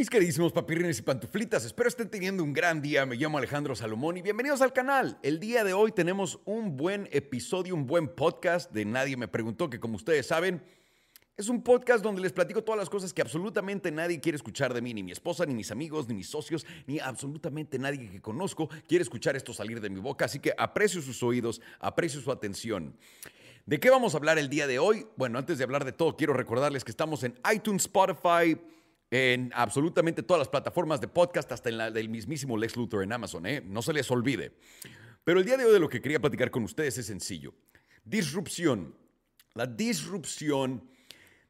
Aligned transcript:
Mis 0.00 0.08
queridísimos 0.08 0.50
papirrines 0.50 0.98
y 0.98 1.02
pantuflitas, 1.02 1.62
espero 1.66 1.86
estén 1.86 2.08
teniendo 2.08 2.42
un 2.42 2.54
gran 2.54 2.80
día. 2.80 3.04
Me 3.04 3.16
llamo 3.16 3.36
Alejandro 3.36 3.76
Salomón 3.76 4.16
y 4.16 4.22
bienvenidos 4.22 4.62
al 4.62 4.72
canal. 4.72 5.18
El 5.22 5.38
día 5.38 5.62
de 5.62 5.74
hoy 5.74 5.92
tenemos 5.92 6.40
un 6.46 6.78
buen 6.78 7.06
episodio, 7.12 7.74
un 7.74 7.86
buen 7.86 8.08
podcast 8.08 8.72
de 8.72 8.86
Nadie 8.86 9.18
me 9.18 9.28
preguntó, 9.28 9.68
que 9.68 9.78
como 9.78 9.96
ustedes 9.96 10.26
saben, 10.26 10.62
es 11.36 11.50
un 11.50 11.62
podcast 11.62 12.02
donde 12.02 12.22
les 12.22 12.32
platico 12.32 12.64
todas 12.64 12.78
las 12.78 12.88
cosas 12.88 13.12
que 13.12 13.20
absolutamente 13.20 13.92
nadie 13.92 14.20
quiere 14.20 14.36
escuchar 14.36 14.72
de 14.72 14.80
mí, 14.80 14.94
ni 14.94 15.02
mi 15.02 15.12
esposa, 15.12 15.44
ni 15.44 15.52
mis 15.52 15.70
amigos, 15.70 16.08
ni 16.08 16.14
mis 16.14 16.30
socios, 16.30 16.64
ni 16.86 16.98
absolutamente 16.98 17.78
nadie 17.78 18.08
que 18.08 18.22
conozco 18.22 18.70
quiere 18.88 19.02
escuchar 19.02 19.36
esto 19.36 19.52
salir 19.52 19.82
de 19.82 19.90
mi 19.90 20.00
boca. 20.00 20.24
Así 20.24 20.38
que 20.38 20.54
aprecio 20.56 21.02
sus 21.02 21.22
oídos, 21.22 21.60
aprecio 21.78 22.22
su 22.22 22.32
atención. 22.32 22.96
¿De 23.66 23.78
qué 23.78 23.90
vamos 23.90 24.14
a 24.14 24.16
hablar 24.16 24.38
el 24.38 24.48
día 24.48 24.66
de 24.66 24.78
hoy? 24.78 25.06
Bueno, 25.16 25.38
antes 25.38 25.58
de 25.58 25.64
hablar 25.64 25.84
de 25.84 25.92
todo, 25.92 26.16
quiero 26.16 26.32
recordarles 26.32 26.84
que 26.84 26.90
estamos 26.90 27.22
en 27.22 27.38
iTunes, 27.52 27.82
Spotify, 27.82 28.58
en 29.10 29.50
absolutamente 29.54 30.22
todas 30.22 30.38
las 30.38 30.48
plataformas 30.48 31.00
de 31.00 31.08
podcast, 31.08 31.50
hasta 31.52 31.68
en 31.68 31.78
la 31.78 31.90
del 31.90 32.08
mismísimo 32.08 32.56
Lex 32.56 32.76
Luthor 32.76 33.02
en 33.02 33.12
Amazon, 33.12 33.46
¿eh? 33.46 33.60
no 33.60 33.82
se 33.82 33.92
les 33.92 34.10
olvide. 34.10 34.52
Pero 35.24 35.40
el 35.40 35.44
día 35.44 35.56
de 35.56 35.64
hoy 35.64 35.72
de 35.72 35.80
lo 35.80 35.88
que 35.88 36.00
quería 36.00 36.20
platicar 36.20 36.50
con 36.50 36.62
ustedes 36.62 36.96
es 36.98 37.06
sencillo. 37.06 37.54
Disrupción. 38.04 38.94
La 39.54 39.66
disrupción 39.66 40.88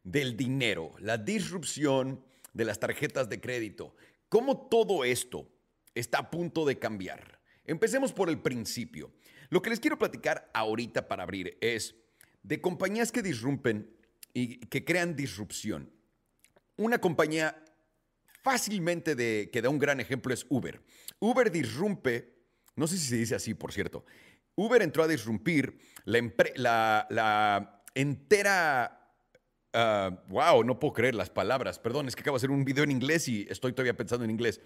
del 0.03 0.37
dinero, 0.37 0.95
la 1.01 1.19
disrupción 1.19 2.25
de 2.55 2.65
las 2.65 2.81
tarjetas 2.81 3.29
de 3.29 3.41
crédito. 3.41 3.95
¿Cómo 4.29 4.69
todo 4.69 5.05
esto 5.05 5.47
está 5.95 6.19
a 6.19 6.31
punto 6.31 6.65
de 6.65 6.79
cambiar? 6.79 7.41
Empecemos 7.67 8.13
por 8.13 8.31
el 8.31 8.41
principio. 8.41 9.13
Lo 9.51 9.61
que 9.61 9.71
les 9.71 9.81
quiero 9.81 9.99
platicar 9.99 10.51
ahorita 10.55 11.09
para 11.09 11.25
abrir 11.25 11.59
es 11.61 11.95
de 12.43 12.61
compañías 12.61 13.13
que 13.13 13.23
disrumpen 13.23 13.91
y 14.33 14.61
que 14.61 14.85
crean 14.85 15.15
disrupción. 15.15 15.91
Una 16.81 16.99
compañía 16.99 17.63
fácilmente 18.43 19.15
de, 19.15 19.51
que 19.53 19.61
da 19.61 19.69
un 19.69 19.79
gran 19.79 20.01
ejemplo 20.01 20.33
es 20.33 20.47
Uber. 20.49 20.81
Uber 21.19 21.51
disrumpe, 21.51 22.33
no 22.75 22.87
sé 22.87 22.97
si 22.97 23.07
se 23.07 23.17
dice 23.17 23.35
así, 23.35 23.53
por 23.53 23.71
cierto. 23.71 24.07
Uber 24.55 24.81
entró 24.81 25.03
a 25.03 25.07
disrumpir 25.07 25.79
la, 26.07 27.07
la, 27.11 27.83
entera 27.95 28.97
wow, 29.75 30.41
ah, 30.41 30.63
no 30.65 30.81
puedo 30.81 30.95
creer 30.95 31.15
las 31.15 31.29
palabras. 31.29 31.79
Perdón, 31.79 32.09
es 32.09 32.17
que 32.17 32.23
acabo 32.23 32.39
de 32.39 32.41
hacer 32.41 32.51
un 32.51 32.65
video 32.65 32.85
en 32.85 32.93
inglés 32.93 33.29
y 33.29 33.47
estoy 33.51 33.75
todavía 33.75 33.95
pensando 33.95 34.25
en 34.25 34.31
inglés. 34.31 34.63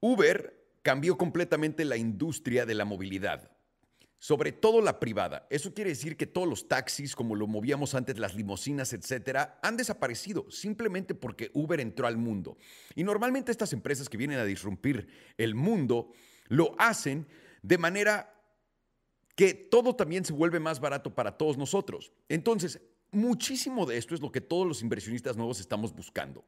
Uber 0.00 0.54
cambió 0.82 1.16
completamente 1.16 1.86
la 1.86 1.96
industria 1.96 2.66
de 2.66 2.74
la 2.74 2.84
movilidad 2.84 3.50
sobre 4.20 4.52
todo 4.52 4.82
la 4.82 5.00
privada. 5.00 5.46
Eso 5.48 5.72
quiere 5.72 5.90
decir 5.90 6.16
que 6.16 6.26
todos 6.26 6.46
los 6.46 6.68
taxis, 6.68 7.16
como 7.16 7.34
lo 7.34 7.46
movíamos 7.46 7.94
antes, 7.94 8.18
las 8.18 8.34
limusinas, 8.34 8.92
etcétera, 8.92 9.58
han 9.62 9.78
desaparecido 9.78 10.48
simplemente 10.50 11.14
porque 11.14 11.50
Uber 11.54 11.80
entró 11.80 12.06
al 12.06 12.18
mundo. 12.18 12.58
Y 12.94 13.02
normalmente 13.02 13.50
estas 13.50 13.72
empresas 13.72 14.10
que 14.10 14.18
vienen 14.18 14.38
a 14.38 14.44
disrumpir 14.44 15.08
el 15.38 15.54
mundo 15.54 16.12
lo 16.48 16.74
hacen 16.78 17.26
de 17.62 17.78
manera 17.78 18.34
que 19.34 19.54
todo 19.54 19.96
también 19.96 20.22
se 20.26 20.34
vuelve 20.34 20.60
más 20.60 20.80
barato 20.80 21.14
para 21.14 21.38
todos 21.38 21.56
nosotros. 21.56 22.12
Entonces, 22.28 22.78
muchísimo 23.10 23.86
de 23.86 23.96
esto 23.96 24.14
es 24.14 24.20
lo 24.20 24.30
que 24.30 24.42
todos 24.42 24.66
los 24.66 24.82
inversionistas 24.82 25.38
nuevos 25.38 25.60
estamos 25.60 25.94
buscando. 25.94 26.44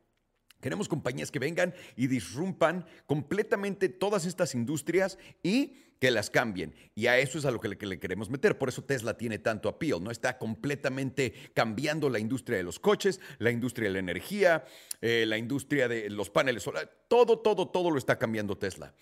Queremos 0.63 0.89
compañías 0.89 1.33
que 1.33 1.41
vengan 1.41 1.75
y 1.97 2.07
disrumpan 2.07 2.87
completamente 3.07 3.89
todas 3.89 4.25
estas 4.25 4.55
industrias 4.55 5.19
y 5.43 5.75
que 5.99 6.13
las 6.13 6.31
cambien. 6.31 6.73
Y 6.95 7.09
a 7.09 7.19
eso 7.19 7.37
es 7.37 7.45
a 7.45 7.51
lo 7.51 7.59
que 7.59 7.69
le, 7.69 7.99
queremos 7.99 8.31
meter. 8.31 8.57
Por 8.57 8.69
eso 8.69 8.85
Tesla 8.85 9.19
tiene 9.19 9.41
tanto 9.41 9.69
appeal. 9.69 10.03
¿no? 10.03 10.13
Está 10.13 10.39
completamente 10.39 11.33
cambiando 11.53 12.09
la 12.09 12.21
industria 12.21 12.59
de 12.59 12.63
los 12.63 12.79
coches, 12.79 13.21
la 13.39 13.51
industria 13.51 13.89
de 13.89 13.95
la 13.95 13.99
energía, 13.99 14.65
eh, 15.01 15.25
la 15.27 15.37
industria 15.37 15.89
de 15.89 16.09
los 16.11 16.31
paneles 16.31 16.63
solares. 16.63 16.91
Todo, 17.09 17.41
todo, 17.41 17.69
todo 17.69 17.91
lo 17.91 17.99
está 17.99 18.17
cambiando 18.17 18.57
Tesla. 18.57 18.95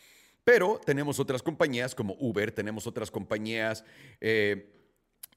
Pero 0.45 0.81
tenemos 0.85 1.21
otras 1.21 1.43
compañías 1.43 1.95
como 1.95 2.17
Uber, 2.19 2.53
tenemos 2.53 2.87
otras 2.87 3.11
compañías... 3.11 3.85
Eh, 4.21 4.80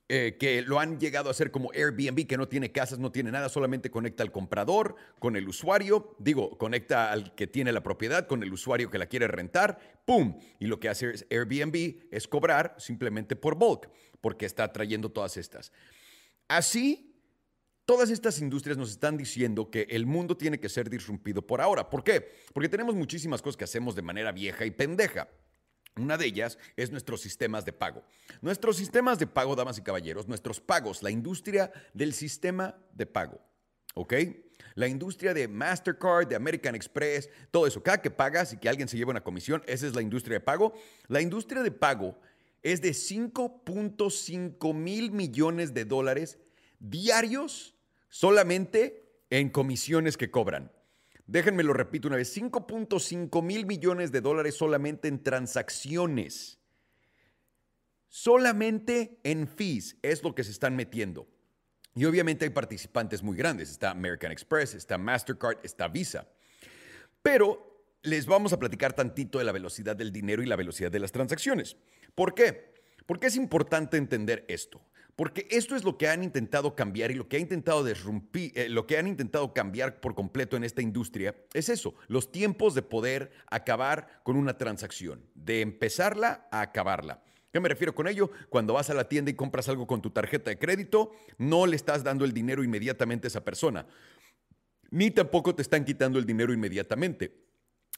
eh, 0.09 0.37
que 0.39 0.61
lo 0.61 0.79
han 0.79 0.99
llegado 0.99 1.29
a 1.29 1.31
hacer 1.31 1.49
como 1.49 1.71
Airbnb, 1.71 2.27
que 2.27 2.37
no 2.37 2.47
tiene 2.47 2.71
casas, 2.71 2.99
no 2.99 3.11
tiene 3.11 3.31
nada, 3.31 3.49
solamente 3.49 3.89
conecta 3.89 4.21
al 4.21 4.31
comprador 4.31 4.95
con 5.19 5.35
el 5.35 5.47
usuario, 5.47 6.15
digo, 6.19 6.57
conecta 6.57 7.11
al 7.11 7.33
que 7.35 7.47
tiene 7.47 7.71
la 7.71 7.83
propiedad 7.83 8.27
con 8.27 8.43
el 8.43 8.51
usuario 8.51 8.89
que 8.89 8.97
la 8.97 9.07
quiere 9.07 9.27
rentar, 9.27 9.79
¡pum! 10.05 10.37
Y 10.59 10.67
lo 10.67 10.79
que 10.79 10.89
hace 10.89 11.13
Airbnb 11.29 12.09
es 12.11 12.27
cobrar 12.27 12.75
simplemente 12.77 13.35
por 13.35 13.55
bulk, 13.55 13.89
porque 14.19 14.45
está 14.45 14.71
trayendo 14.73 15.09
todas 15.09 15.37
estas. 15.37 15.71
Así 16.47 17.09
Todas 17.85 18.09
estas 18.11 18.39
industrias 18.39 18.77
nos 18.77 18.91
están 18.91 19.17
diciendo 19.17 19.69
que 19.69 19.87
el 19.89 20.05
mundo 20.05 20.37
tiene 20.37 20.57
que 20.57 20.69
ser 20.69 20.89
disrumpido 20.89 21.45
por 21.45 21.59
ahora. 21.59 21.89
¿Por 21.89 22.01
qué? 22.01 22.31
Porque 22.53 22.69
tenemos 22.69 22.95
muchísimas 22.95 23.41
cosas 23.41 23.57
que 23.57 23.65
hacemos 23.65 23.93
de 23.93 24.01
manera 24.01 24.31
vieja 24.31 24.65
y 24.65 24.71
pendeja. 24.71 25.27
Una 25.95 26.17
de 26.17 26.25
ellas 26.25 26.57
es 26.75 26.91
nuestros 26.91 27.21
sistemas 27.21 27.65
de 27.65 27.73
pago. 27.73 28.03
Nuestros 28.41 28.77
sistemas 28.77 29.19
de 29.19 29.27
pago, 29.27 29.55
damas 29.55 29.77
y 29.77 29.81
caballeros, 29.83 30.27
nuestros 30.27 30.59
pagos, 30.59 31.03
la 31.03 31.11
industria 31.11 31.71
del 31.93 32.13
sistema 32.13 32.75
de 32.93 33.05
pago. 33.05 33.39
¿Ok? 33.93 34.13
La 34.73 34.87
industria 34.87 35.35
de 35.35 35.47
Mastercard, 35.47 36.27
de 36.27 36.35
American 36.35 36.73
Express, 36.73 37.29
todo 37.51 37.67
eso. 37.67 37.83
Cada 37.83 38.01
que 38.01 38.09
pagas 38.09 38.53
y 38.53 38.57
que 38.57 38.69
alguien 38.69 38.87
se 38.87 38.97
lleva 38.97 39.11
una 39.11 39.23
comisión, 39.23 39.61
esa 39.67 39.85
es 39.85 39.93
la 39.93 40.01
industria 40.01 40.35
de 40.35 40.39
pago. 40.39 40.73
La 41.07 41.21
industria 41.21 41.61
de 41.61 41.71
pago 41.71 42.17
es 42.63 42.81
de 42.81 42.89
5.5 42.91 44.73
mil 44.73 45.11
millones 45.11 45.75
de 45.75 45.85
dólares 45.85 46.39
diarios 46.79 47.75
solamente 48.09 49.03
en 49.29 49.49
comisiones 49.49 50.17
que 50.17 50.31
cobran. 50.31 50.71
Déjenme 51.25 51.63
lo 51.63 51.73
repito 51.73 52.07
una 52.07 52.17
vez, 52.17 52.35
5.5 52.35 53.41
mil 53.41 53.65
millones 53.65 54.11
de 54.11 54.21
dólares 54.21 54.55
solamente 54.55 55.07
en 55.07 55.23
transacciones. 55.23 56.59
Solamente 58.09 59.19
en 59.23 59.47
fees 59.47 59.97
es 60.01 60.21
lo 60.21 60.35
que 60.35 60.43
se 60.43 60.51
están 60.51 60.75
metiendo. 60.75 61.27
Y 61.95 62.05
obviamente 62.05 62.45
hay 62.45 62.51
participantes 62.51 63.23
muy 63.23 63.37
grandes. 63.37 63.69
Está 63.69 63.91
American 63.91 64.31
Express, 64.31 64.73
está 64.73 64.97
Mastercard, 64.97 65.57
está 65.63 65.87
Visa. 65.87 66.27
Pero 67.21 67.73
les 68.01 68.25
vamos 68.25 68.51
a 68.51 68.59
platicar 68.59 68.93
tantito 68.93 69.39
de 69.39 69.45
la 69.45 69.51
velocidad 69.51 69.95
del 69.95 70.11
dinero 70.11 70.43
y 70.43 70.45
la 70.45 70.55
velocidad 70.55 70.91
de 70.91 70.99
las 70.99 71.11
transacciones. 71.11 71.77
¿Por 72.15 72.35
qué? 72.35 72.73
Porque 73.05 73.27
es 73.27 73.35
importante 73.35 73.97
entender 73.97 74.45
esto. 74.47 74.81
Porque 75.15 75.47
esto 75.51 75.75
es 75.75 75.83
lo 75.83 75.97
que 75.97 76.07
han 76.07 76.23
intentado 76.23 76.75
cambiar 76.75 77.11
y 77.11 77.15
lo 77.15 77.27
que 77.27 77.37
ha 77.37 77.39
intentado 77.39 77.83
derrumpir, 77.83 78.51
eh, 78.55 78.67
lo 78.67 78.87
que 78.87 78.97
han 78.97 79.07
intentado 79.07 79.53
cambiar 79.53 79.99
por 79.99 80.15
completo 80.15 80.57
en 80.57 80.63
esta 80.63 80.81
industria 80.81 81.35
es 81.53 81.69
eso, 81.69 81.93
los 82.07 82.31
tiempos 82.31 82.73
de 82.73 82.81
poder 82.81 83.31
acabar 83.47 84.21
con 84.23 84.37
una 84.37 84.57
transacción, 84.57 85.23
de 85.35 85.61
empezarla 85.61 86.47
a 86.51 86.61
acabarla. 86.61 87.21
¿Qué 87.51 87.59
me 87.59 87.69
refiero 87.69 87.93
con 87.93 88.07
ello? 88.07 88.31
Cuando 88.49 88.73
vas 88.73 88.89
a 88.89 88.95
la 88.95 89.07
tienda 89.07 89.29
y 89.29 89.35
compras 89.35 89.69
algo 89.69 89.85
con 89.85 90.01
tu 90.01 90.09
tarjeta 90.09 90.49
de 90.49 90.57
crédito, 90.57 91.11
no 91.37 91.67
le 91.67 91.75
estás 91.75 92.03
dando 92.03 92.25
el 92.25 92.33
dinero 92.33 92.63
inmediatamente 92.63 93.27
a 93.27 93.29
esa 93.29 93.43
persona, 93.43 93.85
ni 94.89 95.11
tampoco 95.11 95.53
te 95.53 95.61
están 95.61 95.85
quitando 95.85 96.17
el 96.17 96.25
dinero 96.25 96.51
inmediatamente. 96.51 97.42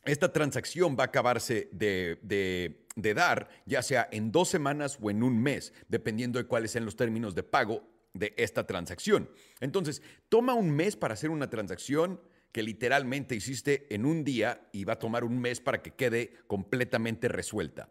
Esta 0.05 0.31
transacción 0.31 0.95
va 0.97 1.03
a 1.03 1.07
acabarse 1.07 1.69
de 1.71 3.13
dar, 3.16 3.49
ya 3.66 3.81
sea 3.81 4.07
en 4.11 4.31
dos 4.31 4.49
semanas 4.49 4.97
o 5.01 5.09
en 5.09 5.23
un 5.23 5.41
mes, 5.41 5.73
dependiendo 5.88 6.39
de 6.39 6.45
cuáles 6.45 6.71
sean 6.71 6.85
los 6.85 6.95
términos 6.95 7.35
de 7.35 7.43
pago 7.43 7.83
de 8.13 8.33
esta 8.38 8.66
transacción. 8.66 9.29
Entonces, 9.59 10.01
toma 10.29 10.53
un 10.53 10.71
mes 10.71 10.95
para 10.95 11.13
hacer 11.13 11.29
una 11.29 11.49
transacción 11.49 12.19
que 12.51 12.63
literalmente 12.63 13.35
hiciste 13.35 13.93
en 13.93 14.05
un 14.05 14.23
día 14.23 14.69
y 14.71 14.85
va 14.85 14.93
a 14.93 14.99
tomar 14.99 15.25
un 15.25 15.38
mes 15.39 15.59
para 15.59 15.81
que 15.81 15.91
quede 15.91 16.31
completamente 16.47 17.27
resuelta. 17.27 17.89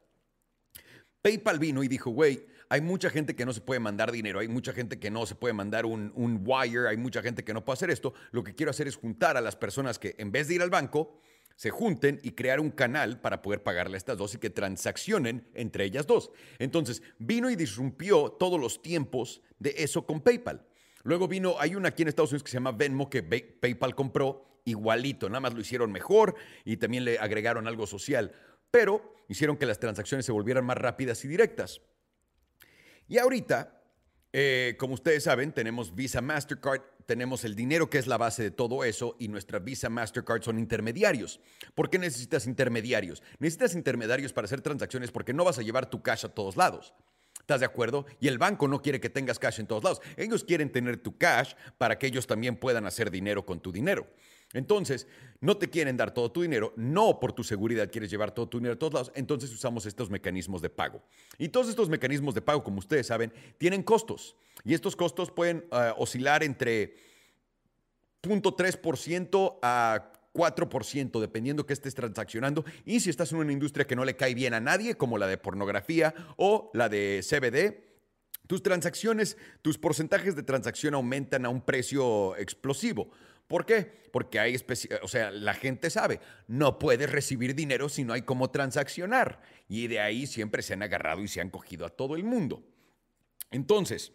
PayPal 1.21 1.59
vino 1.59 1.83
y 1.85 1.89
dijo, 1.89 2.11
güey, 2.11 2.47
hay 2.71 2.81
mucha 2.81 3.11
gente 3.11 3.37
que 3.37 3.45
no 3.45 3.53
se 3.53 3.61
puede 3.61 3.79
mandar 3.81 4.11
dinero, 4.11 4.41
hay 4.41 4.49
mucha 4.49 4.73
gente 4.73 4.99
que 4.99 5.11
no 5.11 5.27
se 5.27 5.35
puede 5.35 5.53
mandar 5.53 5.85
un, 5.85 6.13
wire, 6.47 6.89
hay 6.89 6.97
mucha 6.97 7.23
gente 7.23 7.45
que 7.45 7.53
no 7.53 7.65
puede 7.65 7.75
hacer 7.75 7.91
esto. 7.91 8.15
Lo 8.31 8.43
que 8.43 8.55
quiero 8.55 8.71
hacer 8.71 8.89
es 8.89 8.97
juntar 8.97 9.37
a 9.37 9.43
las 9.43 9.55
personas 9.55 9.99
que 9.99 10.15
en 10.19 10.33
vez 10.33 10.49
de 10.49 10.55
ir 10.55 10.63
al 10.63 10.71
banco, 10.71 11.21
se 11.57 11.71
junten 11.71 12.21
y 12.23 12.33
crear 12.33 12.61
un 12.61 12.71
canal 12.71 13.21
para 13.21 13.43
poder 13.43 13.63
pagarle 13.63 13.97
a 13.97 13.99
estas 13.99 14.19
dos 14.19 14.35
y 14.35 14.39
que 14.39 14.51
transaccionen 14.51 15.49
entre 15.55 15.85
ellas 15.85 16.07
dos. 16.07 16.31
Entonces, 16.59 17.03
vino 17.19 17.51
y 17.51 17.57
disrumpió 17.57 18.31
todos 18.33 18.61
los 18.61 18.83
tiempos 18.83 19.41
de 19.59 19.75
eso 19.79 20.05
con 20.07 20.21
PayPal. 20.21 20.67
Luego 21.03 21.29
vino, 21.29 21.57
hay 21.59 21.75
una 21.75 21.89
aquí 21.89 22.03
en 22.03 22.09
Estados 22.09 22.31
Unidos 22.31 22.45
que 22.45 22.51
se 22.51 22.57
llama 22.57 22.73
Venmo 22.73 23.11
que 23.11 23.23
PayPal 23.23 23.95
compró 23.95 24.61
igualito, 24.65 25.29
nada 25.29 25.41
más 25.41 25.55
lo 25.55 25.61
hicieron 25.61 25.93
mejor 25.93 26.35
y 26.65 26.79
también 26.79 27.05
le 27.05 27.19
agregaron 27.19 27.69
algo 27.69 27.87
social, 27.87 28.33
pero 28.71 29.15
hicieron 29.29 29.57
que 29.57 29.67
las 29.67 29.79
transacciones 29.79 30.25
se 30.25 30.33
volvieran 30.33 30.65
más 30.65 30.79
rápidas 30.79 31.25
y 31.25 31.29
directas. 31.29 31.83
Y 33.07 33.19
ahorita, 33.19 33.83
eh, 34.33 34.77
como 34.79 34.95
ustedes 34.95 35.25
saben, 35.25 35.53
tenemos 35.53 35.95
Visa 35.95 36.23
Mastercard 36.23 36.81
tenemos 37.07 37.45
el 37.45 37.55
dinero 37.55 37.91
que 37.91 37.99
es 37.99 38.07
la 38.07 38.17
base 38.17 38.43
de 38.43 38.51
todo 38.51 38.85
eso 38.85 39.17
y 39.19 39.29
nuestra 39.29 39.59
Visa 39.59 39.89
Mastercard 39.89 40.43
son 40.43 40.59
intermediarios. 40.59 41.41
¿Por 41.75 41.91
qué 41.91 41.99
necesitas 41.99 42.47
intermediarios? 42.47 43.23
Necesitas 43.39 43.75
intermediarios 43.75 44.33
para 44.33 44.47
hacer 44.47 44.61
transacciones 44.61 45.11
porque 45.11 45.33
no 45.33 45.45
vas 45.45 45.59
a 45.59 45.63
llevar 45.63 45.91
tu 45.91 46.03
cash 46.03 46.25
a 46.25 46.29
todos 46.29 46.57
lados. 46.57 46.95
¿Estás 47.41 47.61
de 47.61 47.67
acuerdo? 47.67 48.07
Y 48.21 48.29
el 48.29 48.39
banco 48.39 48.69
no 48.69 48.81
quiere 48.81 49.01
que 49.01 49.11
tengas 49.11 49.39
cash 49.39 49.61
en 49.61 49.67
todos 49.67 49.85
lados. 49.85 50.01
Ellos 50.17 50.45
quieren 50.45 50.73
tener 50.73 50.97
tu 50.97 51.19
cash 51.19 51.53
para 51.77 51.99
que 51.99 52.07
ellos 52.07 52.27
también 52.27 52.57
puedan 52.57 52.87
hacer 52.87 53.11
dinero 53.11 53.45
con 53.45 53.61
tu 53.61 53.71
dinero. 53.71 54.07
Entonces, 54.55 55.07
no 55.41 55.59
te 55.59 55.69
quieren 55.69 55.97
dar 55.97 56.15
todo 56.15 56.33
tu 56.33 56.43
dinero, 56.43 56.73
no 56.77 57.21
por 57.21 57.33
tu 57.33 57.45
seguridad 57.45 57.91
quieres 57.91 58.11
llevar 58.11 58.33
todo 58.33 58.49
tu 58.49 58.59
dinero 58.59 58.75
a 58.75 58.79
todos 58.79 58.95
lados, 58.95 59.13
entonces 59.15 59.53
usamos 59.53 59.85
estos 59.85 60.09
mecanismos 60.09 60.63
de 60.63 60.71
pago. 60.71 61.03
Y 61.37 61.49
todos 61.49 61.69
estos 61.69 61.89
mecanismos 61.89 62.35
de 62.35 62.41
pago, 62.41 62.65
como 62.65 62.79
ustedes 62.79 63.09
saben, 63.09 63.33
tienen 63.59 63.83
costos. 63.83 64.37
Y 64.65 64.73
estos 64.73 64.97
costos 64.97 65.31
pueden 65.31 65.67
eh, 65.71 65.93
oscilar 65.99 66.43
entre 66.43 66.95
0.3% 68.23 69.59
a 69.61 70.13
4%, 70.33 71.21
dependiendo 71.21 71.67
que 71.67 71.73
estés 71.73 71.95
transaccionando. 71.95 72.65
Y 72.85 73.01
si 73.01 73.11
estás 73.11 73.33
en 73.33 73.39
una 73.39 73.53
industria 73.53 73.87
que 73.87 73.97
no 73.97 74.05
le 74.05 74.17
cae 74.17 74.35
bien 74.35 74.55
a 74.55 74.61
nadie, 74.61 74.97
como 74.97 75.19
la 75.19 75.27
de 75.27 75.39
pornografía 75.39 76.15
o 76.37 76.71
la 76.75 76.89
de 76.89 77.21
CBD, 77.23 77.95
tus 78.47 78.63
transacciones, 78.63 79.39
tus 79.63 79.79
porcentajes 79.79 80.37
de 80.37 80.43
transacción 80.43 80.95
aumentan 80.95 81.47
a 81.47 81.49
un 81.49 81.63
precio 81.63 82.37
explosivo. 82.37 83.11
¿Por 83.47 83.67
qué? 83.67 84.05
Porque 84.13 84.39
hay 84.39 84.57
o 85.03 85.09
sea, 85.09 85.31
la 85.31 85.55
gente 85.55 85.91
sabe, 85.91 86.21
no 86.47 86.79
puedes 86.79 87.11
recibir 87.11 87.55
dinero 87.55 87.89
si 87.89 88.05
no 88.05 88.13
hay 88.13 88.23
cómo 88.23 88.51
transaccionar. 88.51 89.41
Y 89.69 89.87
de 89.89 90.01
ahí 90.01 90.27
siempre 90.27 90.63
se 90.63 90.75
han 90.75 90.83
agarrado 90.83 91.23
y 91.23 91.29
se 91.29 91.41
han 91.41 91.51
cogido 91.51 91.85
a 91.85 91.91
todo 91.91 92.17
el 92.17 92.25
mundo. 92.25 92.63
Entonces, 93.51 94.13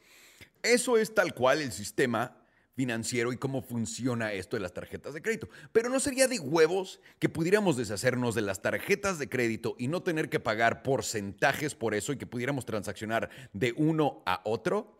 eso 0.64 0.98
es 0.98 1.14
tal 1.14 1.34
cual 1.34 1.62
el 1.62 1.72
sistema 1.72 2.36
financiero 2.80 3.34
y 3.34 3.38
cómo 3.38 3.62
funciona 3.62 4.32
esto 4.32 4.56
de 4.56 4.62
las 4.62 4.74
tarjetas 4.74 5.14
de 5.14 5.22
crédito. 5.22 5.50
Pero 5.74 5.90
no 5.90 6.00
sería 6.00 6.30
de 6.30 6.40
huevos 6.40 7.02
que 7.20 7.28
pudiéramos 7.28 7.76
deshacernos 7.76 8.36
de 8.36 8.42
las 8.42 8.62
tarjetas 8.62 9.20
de 9.20 9.28
crédito 9.28 9.76
y 9.78 9.90
no 9.90 10.02
tener 10.02 10.30
que 10.30 10.40
pagar 10.40 10.82
porcentajes 10.82 11.76
por 11.76 11.94
eso 11.94 12.14
y 12.14 12.18
que 12.18 12.26
pudiéramos 12.26 12.66
transaccionar 12.66 13.30
de 13.52 13.74
uno 13.76 14.24
a 14.26 14.40
otro. 14.46 14.99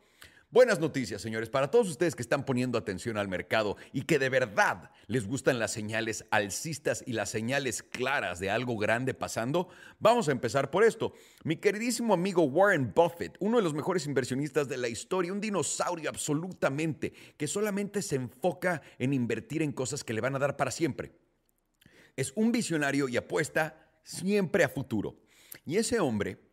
Buenas 0.52 0.80
noticias, 0.80 1.22
señores, 1.22 1.48
para 1.48 1.70
todos 1.70 1.88
ustedes 1.90 2.16
que 2.16 2.24
están 2.24 2.44
poniendo 2.44 2.80
atención 2.80 3.18
al 3.18 3.28
mercado 3.28 3.78
y 3.94 4.02
que 4.02 4.18
de 4.18 4.30
verdad 4.30 4.90
les 5.06 5.28
gustan 5.28 5.60
las 5.60 5.72
señales 5.72 6.26
alcistas 6.32 7.04
y 7.06 7.14
las 7.14 7.30
señales 7.30 7.84
claras 7.84 8.40
de 8.40 8.50
algo 8.50 8.76
grande 8.76 9.14
pasando. 9.14 9.70
Vamos 10.00 10.28
a 10.28 10.32
empezar 10.32 10.72
por 10.72 10.84
esto. 10.84 11.14
Mi 11.44 11.58
queridísimo 11.58 12.16
amigo 12.16 12.42
Warren 12.42 12.92
Buffett, 12.96 13.38
uno 13.40 13.58
de 13.58 13.64
los 13.64 13.76
mejores 13.76 14.08
inversionistas 14.08 14.68
de 14.68 14.78
la 14.78 14.88
historia, 14.88 15.32
un 15.32 15.40
dinosaurio 15.40 16.10
absolutamente, 16.10 17.14
que 17.38 17.46
solamente 17.46 18.02
se 18.02 18.16
enfoca 18.16 18.82
en 18.98 19.14
invertir 19.14 19.62
en 19.62 19.72
cosas 19.72 20.04
que 20.04 20.14
le 20.14 20.22
van 20.22 20.36
a 20.36 20.40
dar 20.40 20.58
para 20.58 20.72
siempre. 20.72 21.12
Es 22.16 22.34
un 22.36 22.52
visionario 22.52 23.08
y 23.08 23.18
apuesta 23.18 23.88
siempre 24.04 24.64
a 24.64 24.70
futuro. 24.70 25.16
Y 25.64 25.78
ese 25.78 26.00
hombre 26.00 26.49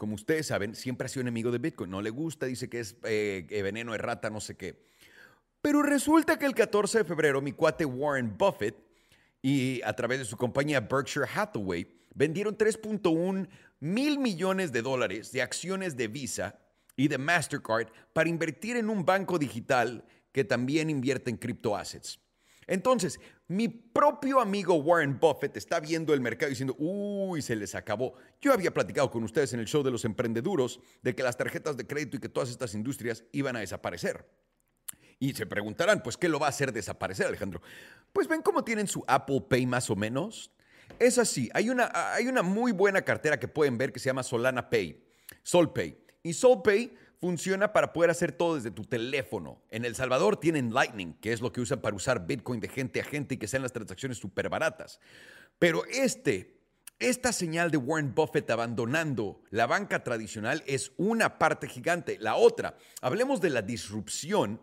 como 0.00 0.14
ustedes 0.14 0.46
saben, 0.46 0.74
siempre 0.74 1.04
ha 1.04 1.08
sido 1.10 1.20
enemigo 1.20 1.50
de 1.50 1.58
Bitcoin. 1.58 1.90
No 1.90 2.00
le 2.00 2.08
gusta, 2.08 2.46
dice 2.46 2.70
que 2.70 2.80
es 2.80 2.96
eh, 3.02 3.60
veneno 3.62 3.92
de 3.92 3.98
rata, 3.98 4.30
no 4.30 4.40
sé 4.40 4.56
qué. 4.56 4.82
Pero 5.60 5.82
resulta 5.82 6.38
que 6.38 6.46
el 6.46 6.54
14 6.54 7.00
de 7.00 7.04
febrero, 7.04 7.42
mi 7.42 7.52
cuate 7.52 7.84
Warren 7.84 8.34
Buffett 8.38 8.74
y 9.42 9.82
a 9.82 9.92
través 9.92 10.20
de 10.20 10.24
su 10.24 10.38
compañía 10.38 10.80
Berkshire 10.80 11.26
Hathaway 11.26 11.86
vendieron 12.14 12.56
3.1 12.56 13.46
mil 13.80 14.18
millones 14.18 14.72
de 14.72 14.80
dólares 14.80 15.32
de 15.32 15.42
acciones 15.42 15.98
de 15.98 16.08
Visa 16.08 16.58
y 16.96 17.08
de 17.08 17.18
Mastercard 17.18 17.88
para 18.14 18.30
invertir 18.30 18.78
en 18.78 18.88
un 18.88 19.04
banco 19.04 19.38
digital 19.38 20.06
que 20.32 20.44
también 20.44 20.88
invierte 20.88 21.28
en 21.28 21.36
criptoassets. 21.36 22.20
Entonces, 22.70 23.18
mi 23.48 23.66
propio 23.66 24.40
amigo 24.40 24.74
Warren 24.76 25.18
Buffett 25.18 25.56
está 25.56 25.80
viendo 25.80 26.14
el 26.14 26.20
mercado 26.20 26.50
diciendo, 26.50 26.76
uy, 26.78 27.42
se 27.42 27.56
les 27.56 27.74
acabó. 27.74 28.14
Yo 28.40 28.52
había 28.52 28.72
platicado 28.72 29.10
con 29.10 29.24
ustedes 29.24 29.52
en 29.52 29.58
el 29.58 29.66
show 29.66 29.82
de 29.82 29.90
los 29.90 30.04
emprendeduros 30.04 30.78
de 31.02 31.16
que 31.16 31.24
las 31.24 31.36
tarjetas 31.36 31.76
de 31.76 31.84
crédito 31.84 32.16
y 32.16 32.20
que 32.20 32.28
todas 32.28 32.48
estas 32.48 32.72
industrias 32.74 33.24
iban 33.32 33.56
a 33.56 33.58
desaparecer. 33.58 34.24
Y 35.18 35.34
se 35.34 35.46
preguntarán, 35.46 36.00
pues, 36.00 36.16
¿qué 36.16 36.28
lo 36.28 36.38
va 36.38 36.46
a 36.46 36.50
hacer 36.50 36.72
desaparecer, 36.72 37.26
Alejandro? 37.26 37.60
Pues 38.12 38.28
ven 38.28 38.40
cómo 38.40 38.62
tienen 38.62 38.86
su 38.86 39.02
Apple 39.08 39.46
Pay 39.50 39.66
más 39.66 39.90
o 39.90 39.96
menos. 39.96 40.52
Es 41.00 41.18
así, 41.18 41.50
hay 41.52 41.70
una, 41.70 41.90
hay 42.14 42.28
una 42.28 42.42
muy 42.42 42.70
buena 42.70 43.02
cartera 43.02 43.40
que 43.40 43.48
pueden 43.48 43.78
ver 43.78 43.92
que 43.92 43.98
se 43.98 44.06
llama 44.06 44.22
Solana 44.22 44.70
Pay, 44.70 45.04
SolPay. 45.42 45.98
Y 46.22 46.34
SolPay 46.34 46.92
funciona 47.20 47.72
para 47.72 47.92
poder 47.92 48.10
hacer 48.10 48.32
todo 48.32 48.56
desde 48.56 48.70
tu 48.70 48.84
teléfono. 48.84 49.62
En 49.70 49.84
El 49.84 49.94
Salvador 49.94 50.38
tienen 50.38 50.72
Lightning, 50.72 51.14
que 51.20 51.32
es 51.32 51.42
lo 51.42 51.52
que 51.52 51.60
usan 51.60 51.80
para 51.80 51.94
usar 51.94 52.26
Bitcoin 52.26 52.60
de 52.60 52.68
gente 52.68 53.00
a 53.00 53.04
gente 53.04 53.34
y 53.34 53.38
que 53.38 53.46
sean 53.46 53.62
las 53.62 53.72
transacciones 53.72 54.18
súper 54.18 54.48
baratas. 54.48 55.00
Pero 55.58 55.84
este, 55.84 56.60
esta 56.98 57.32
señal 57.32 57.70
de 57.70 57.76
Warren 57.76 58.14
Buffett 58.14 58.50
abandonando 58.50 59.42
la 59.50 59.66
banca 59.66 60.02
tradicional 60.02 60.64
es 60.66 60.92
una 60.96 61.38
parte 61.38 61.68
gigante. 61.68 62.16
La 62.18 62.36
otra, 62.36 62.78
hablemos 63.02 63.42
de 63.42 63.50
la 63.50 63.60
disrupción 63.60 64.60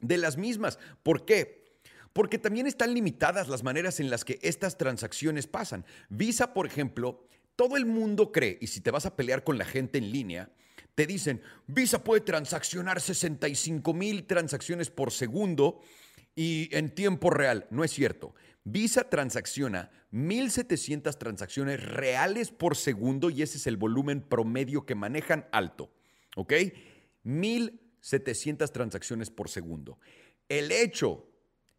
de 0.00 0.18
las 0.18 0.36
mismas. 0.36 0.80
¿Por 1.04 1.24
qué? 1.24 1.64
Porque 2.12 2.38
también 2.38 2.66
están 2.66 2.94
limitadas 2.94 3.46
las 3.48 3.62
maneras 3.62 4.00
en 4.00 4.10
las 4.10 4.24
que 4.24 4.40
estas 4.42 4.76
transacciones 4.76 5.46
pasan. 5.46 5.84
Visa, 6.08 6.52
por 6.52 6.66
ejemplo, 6.66 7.28
todo 7.54 7.76
el 7.76 7.86
mundo 7.86 8.32
cree, 8.32 8.58
y 8.60 8.66
si 8.66 8.80
te 8.80 8.90
vas 8.90 9.06
a 9.06 9.14
pelear 9.14 9.44
con 9.44 9.56
la 9.56 9.64
gente 9.64 9.98
en 9.98 10.10
línea, 10.10 10.50
te 10.96 11.06
dicen, 11.06 11.42
Visa 11.66 12.02
puede 12.02 12.22
transaccionar 12.22 13.02
65 13.02 13.92
mil 13.92 14.26
transacciones 14.26 14.90
por 14.90 15.12
segundo 15.12 15.80
y 16.34 16.74
en 16.74 16.94
tiempo 16.94 17.28
real. 17.28 17.66
No 17.70 17.84
es 17.84 17.92
cierto. 17.92 18.34
Visa 18.64 19.10
transacciona 19.10 19.90
1.700 20.10 21.18
transacciones 21.18 21.84
reales 21.84 22.50
por 22.50 22.76
segundo 22.76 23.28
y 23.28 23.42
ese 23.42 23.58
es 23.58 23.66
el 23.66 23.76
volumen 23.76 24.22
promedio 24.22 24.86
que 24.86 24.94
manejan 24.94 25.46
alto. 25.52 25.92
¿Ok? 26.34 26.54
1.700 27.26 28.72
transacciones 28.72 29.28
por 29.28 29.50
segundo. 29.50 29.98
El 30.48 30.72
hecho 30.72 31.28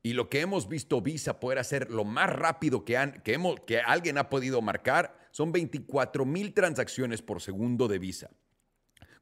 y 0.04 0.14
lo 0.14 0.30
que 0.30 0.42
hemos 0.42 0.70
visto 0.70 1.02
Visa 1.02 1.40
poder 1.40 1.58
hacer 1.58 1.90
lo 1.90 2.06
más 2.06 2.30
rápido 2.30 2.86
que, 2.86 2.98
han, 2.98 3.24
que, 3.24 3.34
hemos, 3.34 3.60
que 3.62 3.80
alguien 3.80 4.20
ha 4.20 4.30
podido 4.30 4.62
marcar 4.62 5.18
son 5.32 5.52
24 5.52 6.24
mil 6.24 6.54
transacciones 6.54 7.24
por 7.24 7.42
segundo 7.42 7.88
de 7.88 7.98
Visa. 7.98 8.30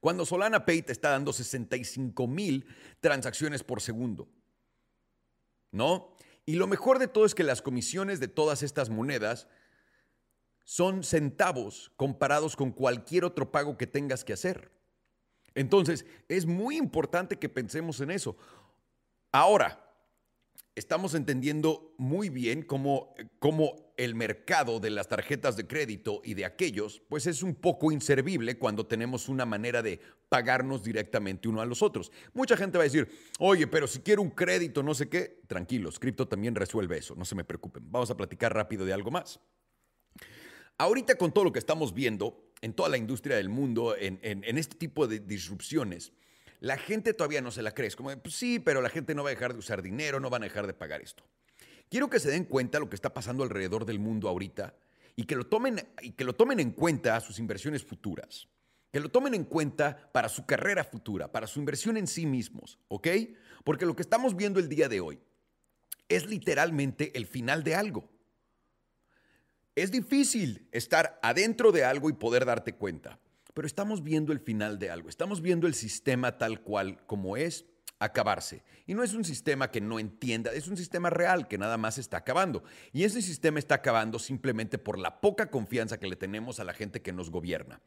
Cuando 0.05 0.23
Solana 0.23 0.67
Pay 0.67 0.83
te 0.83 0.91
está 0.91 1.09
dando 1.09 1.33
65 1.33 2.27
mil 2.27 2.67
transacciones 2.99 3.63
por 3.63 3.81
segundo. 3.81 4.29
¿No? 5.71 6.15
Y 6.45 6.57
lo 6.57 6.67
mejor 6.67 6.99
de 6.99 7.07
todo 7.07 7.25
es 7.25 7.33
que 7.33 7.41
las 7.41 7.63
comisiones 7.63 8.19
de 8.19 8.27
todas 8.27 8.61
estas 8.61 8.91
monedas 8.91 9.47
son 10.63 11.03
centavos 11.03 11.91
comparados 11.95 12.55
con 12.55 12.71
cualquier 12.71 13.25
otro 13.25 13.51
pago 13.51 13.79
que 13.79 13.87
tengas 13.87 14.23
que 14.23 14.33
hacer. 14.33 14.71
Entonces, 15.55 16.05
es 16.29 16.45
muy 16.45 16.77
importante 16.77 17.39
que 17.39 17.49
pensemos 17.49 17.99
en 17.99 18.11
eso. 18.11 18.37
Ahora, 19.31 19.91
estamos 20.75 21.15
entendiendo 21.15 21.95
muy 21.97 22.29
bien 22.29 22.61
cómo, 22.61 23.15
cómo, 23.39 23.84
el 23.97 24.15
mercado 24.15 24.80
de 24.80 24.89
las 24.89 25.07
tarjetas 25.07 25.55
de 25.55 25.67
crédito 25.67 26.22
y 26.24 26.34
de 26.34 26.46
aquellos, 26.46 27.01
pues 27.08 27.27
es 27.27 27.43
un 27.43 27.55
poco 27.55 27.91
inservible 27.91 28.58
cuando 28.58 28.86
tenemos 28.86 29.29
una 29.29 29.46
manera 29.46 29.81
de 29.81 30.00
pagarnos 30.29 30.84
directamente 30.84 31.48
uno 31.48 31.62
a 31.62 31.65
los 31.65 31.81
otros. 31.81 32.12
Mucha 32.34 32.58
gente 32.58 32.77
va 32.77 32.84
a 32.84 32.86
decir, 32.86 33.10
oye, 33.39 33.67
pero 33.67 33.88
si 33.88 34.00
quiero 34.00 34.22
un 34.22 34.31
crédito, 34.31 34.84
no 34.84 34.93
sé 34.93 35.10
qué, 35.10 35.41
tranquilos, 35.48 36.00
cripto 36.00 36.27
también 36.27 36.55
resuelve 36.55 36.98
eso, 36.98 37.15
no 37.15 37.25
se 37.25 37.36
me 37.36 37.43
preocupen. 37.43 37.84
Vamos 37.91 38.10
a 38.10 38.17
platicar 38.17 38.53
rápido 38.53 38.86
de 38.86 38.93
algo 38.93 39.12
más. 39.12 39.39
Ahorita 40.77 41.15
con 41.15 41.31
todo 41.31 41.46
lo 41.46 41.53
que 41.53 41.60
estamos 41.60 41.93
viendo 41.93 42.51
en 42.62 42.74
toda 42.74 42.89
la 42.89 42.98
industria 42.98 43.38
del 43.38 43.50
mundo, 43.50 43.96
en, 43.98 44.43
este 44.58 44.75
tipo 44.75 45.08
de 45.08 45.19
disrupciones, 45.19 46.12
la 46.60 46.77
gente 46.77 47.13
todavía 47.13 47.41
no 47.41 47.51
se 47.51 47.62
la 47.62 47.72
cree. 47.72 47.88
Es 47.88 47.96
como, 47.96 48.10
pues 48.17 48.36
sí, 48.36 48.60
pero 48.60 48.81
la 48.81 48.89
gente 48.89 49.15
no 49.15 49.24
va 49.24 49.29
a 49.29 49.34
dejar 49.34 49.53
de 49.53 49.60
usar 49.60 49.81
dinero, 49.81 50.19
no 50.19 50.29
van 50.29 50.43
a 50.43 50.48
dejar 50.48 50.67
de 50.67 50.74
pagar 50.74 51.01
esto. 51.01 51.24
Quiero 51.89 52.10
que 52.10 52.20
se 52.20 52.32
den 52.32 52.46
cuenta 52.46 52.80
lo 52.80 52.89
que 52.89 52.96
está 52.96 53.13
pasando 53.13 53.44
alrededor 53.44 53.86
del 53.86 54.00
mundo 54.00 54.27
ahorita 54.27 54.75
y 55.15 55.25
que 55.25 55.36
lo 55.36 55.46
tomen, 55.46 55.88
y 56.01 56.12
que 56.12 56.24
lo 56.24 56.34
tomen 56.34 56.60
en 56.60 56.72
cuenta 56.72 57.15
a 57.15 57.22
sus 57.22 57.39
inversiones 57.39 57.84
futuras. 57.84 58.48
Que 58.92 59.00
lo 59.00 59.10
tomen 59.10 59.34
en 59.34 59.44
cuenta 59.44 60.12
para 60.12 60.30
su 60.30 60.46
carrera 60.46 60.84
futura, 60.84 61.32
para 61.32 61.48
su 61.48 61.60
inversión 61.60 61.98
en 61.98 62.08
sí 62.08 62.25
mismos, 62.25 62.80
¿ok? 62.88 63.08
Porque 63.63 63.86
lo 63.86 63.96
que 63.96 64.01
estamos 64.01 64.36
viendo 64.36 64.60
el 64.60 64.70
día 64.70 64.88
de 64.88 65.01
hoy 65.01 65.20
es 66.08 66.27
literalmente 66.27 67.12
el 67.18 67.25
final 67.25 67.63
de 67.63 67.75
algo. 67.75 68.10
Es 69.75 69.92
difícil 69.92 70.70
estar 70.72 71.20
adentro 71.22 71.72
de 71.72 71.84
algo 71.84 72.10
y 72.10 72.13
poder 72.13 72.46
darte 72.46 72.75
cuenta 72.75 73.20
pero 73.56 73.68
estamos 73.68 74.04
viendo 74.04 74.34
el 74.34 74.42
final 74.42 74.77
de 74.80 74.89
algo, 74.89 75.08
estamos 75.08 75.42
viendo 75.42 75.65
el 75.65 75.74
sistema 75.74 76.38
tal 76.38 76.62
cual 76.62 77.04
como 77.08 77.38
es 77.38 77.65
acabarse. 77.99 78.63
Y 78.85 78.93
no 78.93 79.03
es 79.03 79.13
un 79.13 79.23
sistema 79.23 79.71
que 79.71 79.81
no 79.81 79.99
entienda, 79.99 80.51
es 80.51 80.67
un 80.67 80.77
sistema 80.77 81.09
real 81.09 81.47
que 81.47 81.57
nada 81.57 81.77
más 81.77 81.97
está 81.97 82.17
acabando. 82.17 82.63
Y 82.91 83.03
ese 83.03 83.21
sistema 83.21 83.59
está 83.59 83.75
acabando 83.75 84.19
simplemente 84.19 84.77
por 84.77 84.99
la 84.99 85.21
poca 85.21 85.49
confianza 85.49 85.99
que 85.99 86.07
le 86.07 86.15
tenemos 86.15 86.59
a 86.59 86.63
la 86.63 86.73
gente 86.73 87.01
que 87.01 87.13
nos 87.13 87.29
gobierna. 87.29 87.81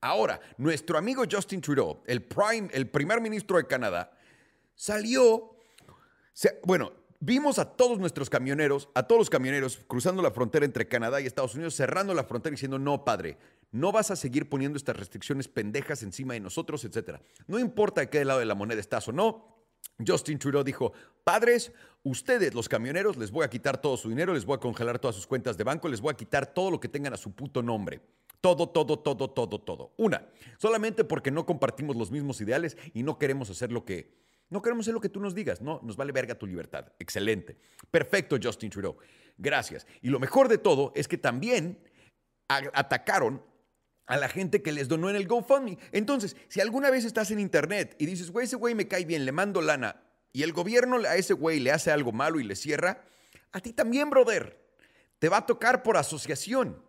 Ahora, 0.00 0.40
nuestro 0.58 0.98
amigo 0.98 1.24
Justin 1.30 1.60
Trudeau, 1.60 2.02
el, 2.06 2.22
prime, 2.22 2.68
el 2.72 2.88
primer 2.88 3.20
ministro 3.20 3.56
de 3.56 3.66
Canadá, 3.66 4.12
salió, 4.74 5.56
bueno, 6.64 6.92
vimos 7.24 7.60
a 7.60 7.64
todos 7.64 8.00
nuestros 8.00 8.28
camioneros, 8.28 8.88
a 8.94 9.04
todos 9.04 9.20
los 9.20 9.30
camioneros 9.30 9.78
cruzando 9.86 10.22
la 10.22 10.32
frontera 10.32 10.64
entre 10.64 10.88
Canadá 10.88 11.20
y 11.20 11.26
Estados 11.26 11.54
Unidos, 11.54 11.74
cerrando 11.74 12.14
la 12.14 12.24
frontera 12.24 12.52
y 12.52 12.56
diciendo, 12.56 12.80
no, 12.80 13.04
padre, 13.04 13.38
no 13.70 13.92
vas 13.92 14.10
a 14.10 14.16
seguir 14.16 14.48
poniendo 14.48 14.76
estas 14.76 14.96
restricciones 14.96 15.46
pendejas 15.46 16.02
encima 16.02 16.34
de 16.34 16.40
nosotros, 16.40 16.84
etcétera. 16.84 17.22
No 17.46 17.60
importa 17.60 18.00
de 18.00 18.10
qué 18.10 18.24
lado 18.24 18.40
de 18.40 18.44
la 18.46 18.56
moneda 18.56 18.80
estás 18.80 19.06
o 19.06 19.12
no, 19.12 19.52
Justin 20.04 20.36
Trudeau 20.36 20.64
dijo, 20.64 20.92
padres, 21.22 21.72
ustedes 22.02 22.54
los 22.54 22.68
camioneros 22.68 23.16
les 23.16 23.30
voy 23.30 23.44
a 23.44 23.50
quitar 23.50 23.80
todo 23.80 23.96
su 23.96 24.08
dinero, 24.08 24.34
les 24.34 24.44
voy 24.44 24.56
a 24.56 24.60
congelar 24.60 24.98
todas 24.98 25.14
sus 25.14 25.28
cuentas 25.28 25.56
de 25.56 25.62
banco, 25.62 25.86
les 25.86 26.00
voy 26.00 26.10
a 26.10 26.16
quitar 26.16 26.52
todo 26.52 26.72
lo 26.72 26.80
que 26.80 26.88
tengan 26.88 27.14
a 27.14 27.16
su 27.16 27.32
puto 27.32 27.62
nombre. 27.62 28.00
Todo, 28.40 28.68
todo, 28.68 28.98
todo, 28.98 29.30
todo, 29.30 29.60
todo. 29.60 29.92
Una, 29.96 30.26
solamente 30.58 31.04
porque 31.04 31.30
no 31.30 31.46
compartimos 31.46 31.94
los 31.94 32.10
mismos 32.10 32.40
ideales 32.40 32.76
y 32.92 33.04
no 33.04 33.16
queremos 33.16 33.48
hacer 33.48 33.70
lo 33.70 33.84
que... 33.84 34.10
No 34.52 34.60
queremos 34.60 34.84
hacer 34.84 34.94
lo 34.94 35.00
que 35.00 35.08
tú 35.08 35.18
nos 35.18 35.34
digas, 35.34 35.60
no, 35.60 35.80
nos 35.82 35.96
vale 35.96 36.12
verga 36.12 36.34
tu 36.34 36.46
libertad. 36.46 36.92
Excelente. 36.98 37.56
Perfecto, 37.90 38.36
Justin 38.40 38.70
Trudeau. 38.70 38.96
Gracias. 39.38 39.86
Y 40.02 40.08
lo 40.08 40.20
mejor 40.20 40.48
de 40.48 40.58
todo 40.58 40.92
es 40.94 41.08
que 41.08 41.18
también 41.18 41.78
atacaron 42.48 43.42
a 44.06 44.16
la 44.18 44.28
gente 44.28 44.62
que 44.62 44.72
les 44.72 44.88
donó 44.88 45.08
en 45.08 45.16
el 45.16 45.26
GoFundMe. 45.26 45.78
Entonces, 45.90 46.36
si 46.48 46.60
alguna 46.60 46.90
vez 46.90 47.04
estás 47.04 47.30
en 47.30 47.40
internet 47.40 47.96
y 47.98 48.04
dices, 48.04 48.30
güey, 48.30 48.44
ese 48.44 48.56
güey 48.56 48.74
me 48.74 48.86
cae 48.86 49.06
bien, 49.06 49.24
le 49.24 49.32
mando 49.32 49.62
lana, 49.62 50.02
y 50.32 50.42
el 50.42 50.52
gobierno 50.52 50.98
a 50.98 51.16
ese 51.16 51.32
güey 51.32 51.58
le 51.58 51.72
hace 51.72 51.90
algo 51.90 52.12
malo 52.12 52.38
y 52.38 52.44
le 52.44 52.54
cierra, 52.54 53.04
a 53.52 53.60
ti 53.60 53.72
también, 53.72 54.10
brother. 54.10 54.60
Te 55.18 55.28
va 55.28 55.38
a 55.38 55.46
tocar 55.46 55.82
por 55.82 55.96
asociación. 55.96 56.82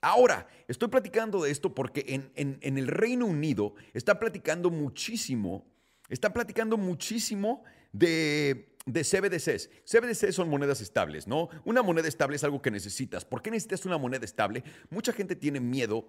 Ahora, 0.00 0.46
estoy 0.68 0.88
platicando 0.88 1.42
de 1.42 1.50
esto 1.50 1.74
porque 1.74 2.04
en, 2.08 2.30
en, 2.36 2.78
el 2.78 2.86
Reino 2.86 3.26
Unido 3.26 3.74
está 3.94 4.20
platicando 4.20 4.70
muchísimo, 4.70 5.66
está 6.08 6.32
platicando 6.32 6.76
muchísimo 6.76 7.64
de, 7.92 8.76
de 8.86 9.02
CBDCs. 9.02 9.70
CBDCs 9.84 10.34
son 10.34 10.48
monedas 10.48 10.80
estables, 10.80 11.26
¿no? 11.26 11.48
Una 11.64 11.82
moneda 11.82 12.08
estable 12.08 12.36
es 12.36 12.44
algo 12.44 12.62
que 12.62 12.70
necesitas. 12.70 13.24
¿Por 13.24 13.42
qué 13.42 13.50
necesitas 13.50 13.84
una 13.86 13.98
moneda 13.98 14.24
estable? 14.24 14.64
Mucha 14.90 15.12
gente 15.12 15.36
tiene 15.36 15.60
miedo 15.60 16.06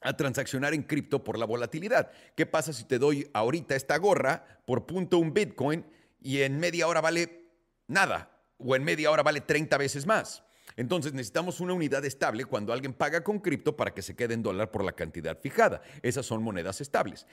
a 0.00 0.16
transaccionar 0.16 0.74
en 0.74 0.82
cripto 0.82 1.22
por 1.22 1.38
la 1.38 1.46
volatilidad. 1.46 2.10
¿Qué 2.34 2.46
pasa 2.46 2.72
si 2.72 2.84
te 2.84 2.98
doy 2.98 3.28
ahorita 3.32 3.74
esta 3.74 3.96
gorra 3.98 4.60
por 4.66 4.86
punto 4.86 5.18
un 5.18 5.32
Bitcoin 5.32 5.84
y 6.20 6.40
en 6.40 6.58
media 6.58 6.88
hora 6.88 7.00
vale 7.00 7.50
nada 7.86 8.30
o 8.58 8.76
en 8.76 8.84
media 8.84 9.10
hora 9.10 9.22
vale 9.22 9.40
30 9.40 9.76
veces 9.78 10.06
más? 10.06 10.42
Entonces 10.76 11.12
necesitamos 11.12 11.60
una 11.60 11.74
unidad 11.74 12.04
estable 12.04 12.44
cuando 12.44 12.72
alguien 12.72 12.94
paga 12.94 13.22
con 13.22 13.40
cripto 13.40 13.76
para 13.76 13.92
que 13.92 14.02
se 14.02 14.16
quede 14.16 14.34
en 14.34 14.42
dólar 14.42 14.70
por 14.70 14.84
la 14.84 14.92
cantidad 14.92 15.38
fijada. 15.38 15.82
Esas 16.02 16.24
son 16.24 16.42
monedas 16.42 16.80
estables. 16.80 17.26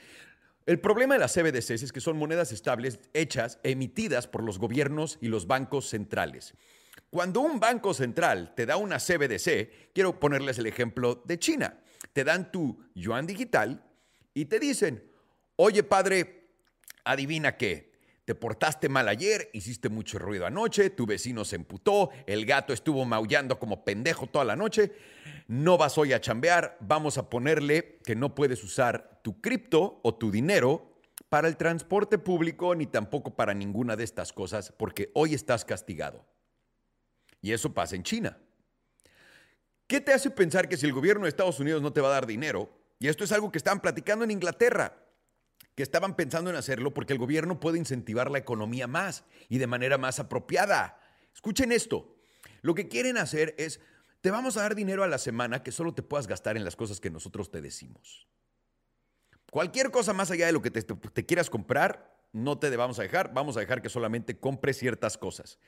El 0.66 0.80
problema 0.80 1.14
de 1.14 1.20
las 1.20 1.34
CBDCs 1.34 1.82
es 1.82 1.92
que 1.92 2.00
son 2.00 2.16
monedas 2.16 2.52
estables 2.52 3.00
hechas, 3.14 3.58
emitidas 3.62 4.26
por 4.26 4.42
los 4.42 4.58
gobiernos 4.58 5.18
y 5.20 5.28
los 5.28 5.46
bancos 5.46 5.88
centrales. 5.88 6.54
Cuando 7.10 7.40
un 7.40 7.58
banco 7.58 7.92
central 7.94 8.54
te 8.54 8.66
da 8.66 8.76
una 8.76 8.98
CBDC, 8.98 9.92
quiero 9.92 10.20
ponerles 10.20 10.58
el 10.58 10.66
ejemplo 10.66 11.22
de 11.24 11.38
China 11.38 11.80
te 12.12 12.24
dan 12.24 12.50
tu 12.50 12.78
yuan 12.94 13.26
digital 13.26 13.84
y 14.34 14.46
te 14.46 14.58
dicen, 14.58 15.10
oye 15.56 15.82
padre, 15.82 16.48
adivina 17.04 17.56
qué, 17.56 17.89
te 18.30 18.36
portaste 18.36 18.88
mal 18.88 19.08
ayer, 19.08 19.50
hiciste 19.54 19.88
mucho 19.88 20.16
ruido 20.16 20.46
anoche, 20.46 20.90
tu 20.90 21.04
vecino 21.04 21.44
se 21.44 21.56
emputó, 21.56 22.10
el 22.28 22.46
gato 22.46 22.72
estuvo 22.72 23.04
maullando 23.04 23.58
como 23.58 23.84
pendejo 23.84 24.28
toda 24.28 24.44
la 24.44 24.54
noche, 24.54 24.92
no 25.48 25.76
vas 25.76 25.98
hoy 25.98 26.12
a 26.12 26.20
chambear, 26.20 26.76
vamos 26.78 27.18
a 27.18 27.28
ponerle 27.28 27.98
que 28.04 28.14
no 28.14 28.36
puedes 28.36 28.62
usar 28.62 29.18
tu 29.24 29.40
cripto 29.40 29.98
o 30.04 30.14
tu 30.14 30.30
dinero 30.30 30.94
para 31.28 31.48
el 31.48 31.56
transporte 31.56 32.18
público 32.18 32.72
ni 32.76 32.86
tampoco 32.86 33.34
para 33.34 33.52
ninguna 33.52 33.96
de 33.96 34.04
estas 34.04 34.32
cosas 34.32 34.72
porque 34.78 35.10
hoy 35.14 35.34
estás 35.34 35.64
castigado. 35.64 36.24
Y 37.42 37.50
eso 37.50 37.74
pasa 37.74 37.96
en 37.96 38.04
China. 38.04 38.38
¿Qué 39.88 40.00
te 40.00 40.12
hace 40.12 40.30
pensar 40.30 40.68
que 40.68 40.76
si 40.76 40.86
el 40.86 40.92
gobierno 40.92 41.24
de 41.24 41.30
Estados 41.30 41.58
Unidos 41.58 41.82
no 41.82 41.92
te 41.92 42.00
va 42.00 42.10
a 42.10 42.12
dar 42.12 42.28
dinero, 42.28 42.70
y 43.00 43.08
esto 43.08 43.24
es 43.24 43.32
algo 43.32 43.50
que 43.50 43.58
estaban 43.58 43.80
platicando 43.80 44.24
en 44.24 44.30
Inglaterra, 44.30 44.99
que 45.80 45.84
estaban 45.84 46.14
pensando 46.14 46.50
en 46.50 46.56
hacerlo 46.56 46.92
porque 46.92 47.14
el 47.14 47.18
gobierno 47.18 47.58
puede 47.58 47.78
incentivar 47.78 48.30
la 48.30 48.36
economía 48.36 48.86
más 48.86 49.24
y 49.48 49.56
de 49.56 49.66
manera 49.66 49.96
más 49.96 50.18
apropiada? 50.20 51.00
Escuchen 51.34 51.72
esto, 51.72 52.18
lo 52.60 52.74
que 52.74 52.86
quieren 52.86 53.16
hacer 53.16 53.54
es, 53.56 53.80
te 54.20 54.30
vamos 54.30 54.58
a 54.58 54.60
dar 54.60 54.74
dinero 54.74 55.04
a 55.04 55.08
la 55.08 55.16
semana 55.16 55.62
que 55.62 55.72
solo 55.72 55.94
te 55.94 56.02
puedas 56.02 56.26
gastar 56.26 56.58
en 56.58 56.66
las 56.66 56.76
cosas 56.76 57.00
que 57.00 57.08
nosotros 57.08 57.50
te 57.50 57.62
decimos. 57.62 58.28
Cualquier 59.50 59.90
cosa 59.90 60.12
más 60.12 60.30
allá 60.30 60.44
de 60.44 60.52
lo 60.52 60.60
que 60.60 60.70
te, 60.70 60.82
te 60.82 61.24
quieras 61.24 61.48
comprar, 61.48 62.14
no 62.32 62.58
te 62.58 62.76
vamos 62.76 62.98
a 62.98 63.02
dejar, 63.02 63.32
vamos 63.32 63.56
a 63.56 63.60
dejar 63.60 63.80
que 63.80 63.88
solamente 63.88 64.38
compres 64.38 64.76
ciertas 64.76 65.16
cosas. 65.16 65.58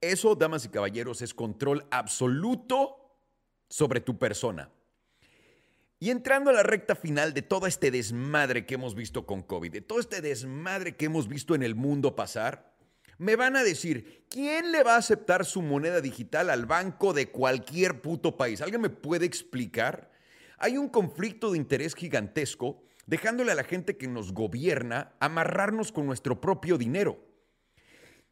Eso, 0.00 0.36
damas 0.36 0.64
y 0.66 0.68
caballeros, 0.68 1.20
es 1.20 1.34
control 1.34 1.84
absoluto 1.90 3.18
sobre 3.68 4.00
tu 4.00 4.20
persona. 4.20 4.70
Y 6.02 6.10
entrando 6.10 6.50
a 6.50 6.52
la 6.52 6.64
recta 6.64 6.96
final 6.96 7.32
de 7.32 7.42
todo 7.42 7.68
este 7.68 7.92
desmadre 7.92 8.66
que 8.66 8.74
hemos 8.74 8.96
visto 8.96 9.24
con 9.24 9.40
COVID, 9.40 9.70
de 9.70 9.80
todo 9.82 10.00
este 10.00 10.20
desmadre 10.20 10.96
que 10.96 11.04
hemos 11.04 11.28
visto 11.28 11.54
en 11.54 11.62
el 11.62 11.76
mundo 11.76 12.16
pasar, 12.16 12.74
me 13.18 13.36
van 13.36 13.54
a 13.54 13.62
decir, 13.62 14.26
¿quién 14.28 14.72
le 14.72 14.82
va 14.82 14.96
a 14.96 14.98
aceptar 14.98 15.44
su 15.44 15.62
moneda 15.62 16.00
digital 16.00 16.50
al 16.50 16.66
banco 16.66 17.12
de 17.12 17.30
cualquier 17.30 18.00
puto 18.00 18.36
país? 18.36 18.60
¿Alguien 18.60 18.80
me 18.80 18.90
puede 18.90 19.26
explicar? 19.26 20.10
Hay 20.58 20.76
un 20.76 20.88
conflicto 20.88 21.52
de 21.52 21.58
interés 21.58 21.94
gigantesco 21.94 22.82
dejándole 23.06 23.52
a 23.52 23.54
la 23.54 23.62
gente 23.62 23.96
que 23.96 24.08
nos 24.08 24.32
gobierna 24.32 25.12
amarrarnos 25.20 25.92
con 25.92 26.04
nuestro 26.04 26.40
propio 26.40 26.78
dinero. 26.78 27.24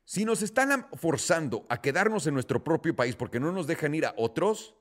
Si 0.04 0.24
nos 0.24 0.42
están 0.42 0.88
forzando 0.94 1.66
a 1.68 1.80
quedarnos 1.80 2.26
en 2.26 2.34
nuestro 2.34 2.64
propio 2.64 2.96
país 2.96 3.14
porque 3.14 3.38
no 3.38 3.52
nos 3.52 3.68
dejan 3.68 3.94
ir 3.94 4.06
a 4.06 4.14
otros, 4.16 4.74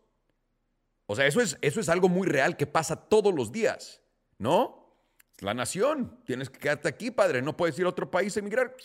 o 1.12 1.16
sea, 1.16 1.26
eso 1.26 1.42
es, 1.42 1.58
eso 1.62 1.80
es 1.80 1.90
algo 1.90 2.08
muy 2.08 2.28
real 2.28 2.56
que 2.56 2.68
pasa 2.68 2.96
todos 2.96 3.34
los 3.34 3.52
días, 3.52 4.00
¿no? 4.38 4.96
La 5.40 5.56
nación, 5.56 6.20
tienes 6.24 6.52
que 6.52 6.60
quedarte 6.60 6.88
aquí, 6.88 7.10
padre, 7.10 7.42
no 7.42 7.58
puedes 7.58 7.80
ir 7.80 7.86
a 7.86 7.90
otro 7.90 8.12
país 8.12 8.38
a 8.38 8.42
emigrar. 8.42 8.76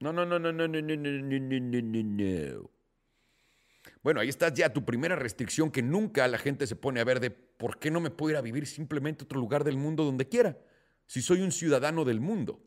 No, 0.00 0.12
no, 0.12 0.26
no, 0.26 0.40
no, 0.40 0.50
no, 0.50 0.66
no, 0.66 0.80
no, 0.80 0.96
no, 0.96 1.18
no, 1.20 1.80
no, 1.80 2.02
no. 2.02 2.70
Bueno, 4.02 4.18
ahí 4.18 4.28
está 4.28 4.52
ya 4.52 4.72
tu 4.72 4.84
primera 4.84 5.14
restricción 5.14 5.70
que 5.70 5.82
nunca 5.82 6.26
la 6.26 6.38
gente 6.38 6.66
se 6.66 6.74
pone 6.74 6.98
a 6.98 7.04
ver 7.04 7.20
de 7.20 7.30
por 7.30 7.78
qué 7.78 7.92
no 7.92 8.00
me 8.00 8.10
puedo 8.10 8.30
ir 8.32 8.38
a 8.38 8.42
vivir 8.42 8.66
simplemente 8.66 9.22
a 9.22 9.26
otro 9.26 9.38
lugar 9.38 9.62
del 9.62 9.76
mundo 9.76 10.02
donde 10.02 10.28
quiera, 10.28 10.58
si 11.06 11.22
soy 11.22 11.42
un 11.42 11.52
ciudadano 11.52 12.04
del 12.04 12.18
mundo. 12.18 12.60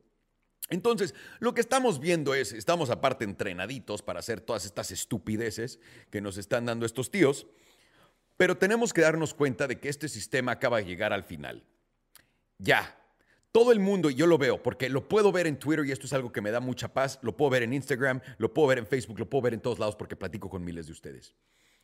Entonces, 0.70 1.14
lo 1.40 1.54
que 1.54 1.60
estamos 1.60 2.00
viendo 2.00 2.34
es, 2.34 2.54
estamos 2.54 2.90
aparte 2.90 3.26
entrenaditos 3.26 4.02
para 4.02 4.20
hacer 4.20 4.40
todas 4.40 4.64
estas 4.64 4.90
estupideces 4.92 5.82
que 6.12 6.22
nos 6.22 6.38
están 6.38 6.66
dando 6.66 6.86
estos 6.86 7.12
tíos. 7.12 7.46
Pero 8.38 8.58
tenemos 8.58 8.94
que 8.94 9.02
darnos 9.02 9.34
cuenta 9.34 9.68
de 9.68 9.80
que 9.80 9.90
este 9.90 10.10
sistema 10.10 10.54
acaba 10.54 10.78
de 10.78 10.86
llegar 10.86 11.14
al 11.14 11.24
final. 11.24 11.64
Ya. 12.58 12.98
Todo 13.52 13.72
el 13.72 13.80
mundo, 13.80 14.10
yo 14.10 14.28
lo 14.28 14.38
veo, 14.38 14.62
porque 14.62 14.90
lo 14.90 15.08
puedo 15.08 15.32
ver 15.32 15.48
en 15.48 15.58
Twitter 15.58 15.86
y 15.86 15.92
esto 15.92 16.08
es 16.08 16.14
algo 16.14 16.34
que 16.34 16.42
me 16.42 16.52
da 16.52 16.60
mucha 16.60 16.94
paz, 16.94 17.20
lo 17.22 17.38
puedo 17.38 17.52
ver 17.52 17.64
en 17.64 17.72
Instagram, 17.72 18.20
lo 18.38 18.54
puedo 18.54 18.68
ver 18.68 18.80
en 18.80 18.86
Facebook, 18.86 19.18
lo 19.18 19.30
puedo 19.30 19.44
ver 19.44 19.54
en 19.54 19.62
todos 19.62 19.80
lados 19.80 19.96
porque 19.96 20.18
platico 20.18 20.50
con 20.50 20.66
miles 20.66 20.88
de 20.88 20.92
ustedes. 20.92 21.34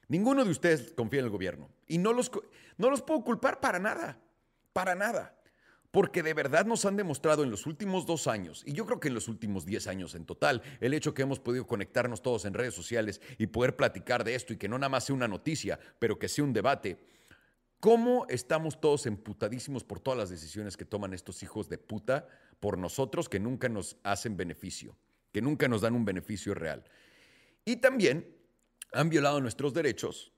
Ninguno 0.10 0.43
de 0.43 0.51
ustedes 0.51 0.91
confía 0.91 1.22
en 1.22 1.27
el 1.27 1.31
gobierno 1.31 1.70
y 1.88 1.98
no 1.98 2.12
los, 2.12 2.29
no 2.77 2.89
los 2.89 3.01
puedo 3.01 3.24
culpar 3.24 3.62
para 3.62 3.79
nada, 3.79 4.20
para 4.74 4.96
nada 4.96 5.40
porque 5.91 6.24
de 6.24 6.33
verdad 6.33 6.65
nos 6.65 6.86
han 6.86 6.95
demostrado 6.95 7.43
en 7.43 7.51
los 7.51 7.65
últimos 7.65 8.05
dos 8.05 8.27
años, 8.27 8.63
y 8.65 8.74
yo 8.74 8.86
creo 8.86 9.00
que 9.00 9.10
en 9.10 9.13
los 9.13 9.27
últimos 9.27 9.65
diez 9.65 9.88
años 9.88 10.15
en 10.15 10.25
total, 10.25 10.62
el 10.79 10.93
hecho 10.93 11.13
que 11.13 11.21
hemos 11.21 11.39
podido 11.39 11.67
conectarnos 11.67 12.21
todos 12.21 12.45
en 12.45 12.53
redes 12.53 12.74
sociales 12.74 13.21
y 13.38 13.48
poder 13.48 13.75
platicar 13.75 14.24
de 14.24 14.36
esto 14.36 14.53
y 14.53 14.57
que 14.57 14.69
no 14.69 14.77
nada 14.77 14.89
más 14.89 15.05
sea 15.05 15.15
una 15.15 15.27
noticia, 15.27 15.79
pero 16.00 16.17
que 16.17 16.29
sea 16.29 16.45
un 16.45 16.53
debate, 16.53 16.98
cómo 17.79 18.25
estamos 18.29 18.79
todos 18.79 19.05
emputadísimos 19.05 19.83
por 19.83 20.00
todas 20.00 20.17
las 20.17 20.29
decisiones 20.29 20.77
que 20.77 20.86
toman 20.86 21.13
estos 21.13 21.43
hijos 21.43 21.67
de 21.67 21.77
puta 21.77 22.27
por 22.60 22.77
nosotros 22.77 23.27
que 23.27 23.39
nunca 23.39 23.67
nos 23.67 23.98
hacen 24.03 24.38
beneficio, 24.38 24.95
que 25.33 25.41
nunca 25.41 25.67
nos 25.67 25.81
dan 25.81 25.95
un 25.95 26.05
beneficio 26.05 26.53
real. 26.53 26.86
Y 27.65 27.77
también 27.77 28.38
han 28.93 29.10
violado 29.10 29.41
nuestros 29.41 29.74
derechos 29.74 30.31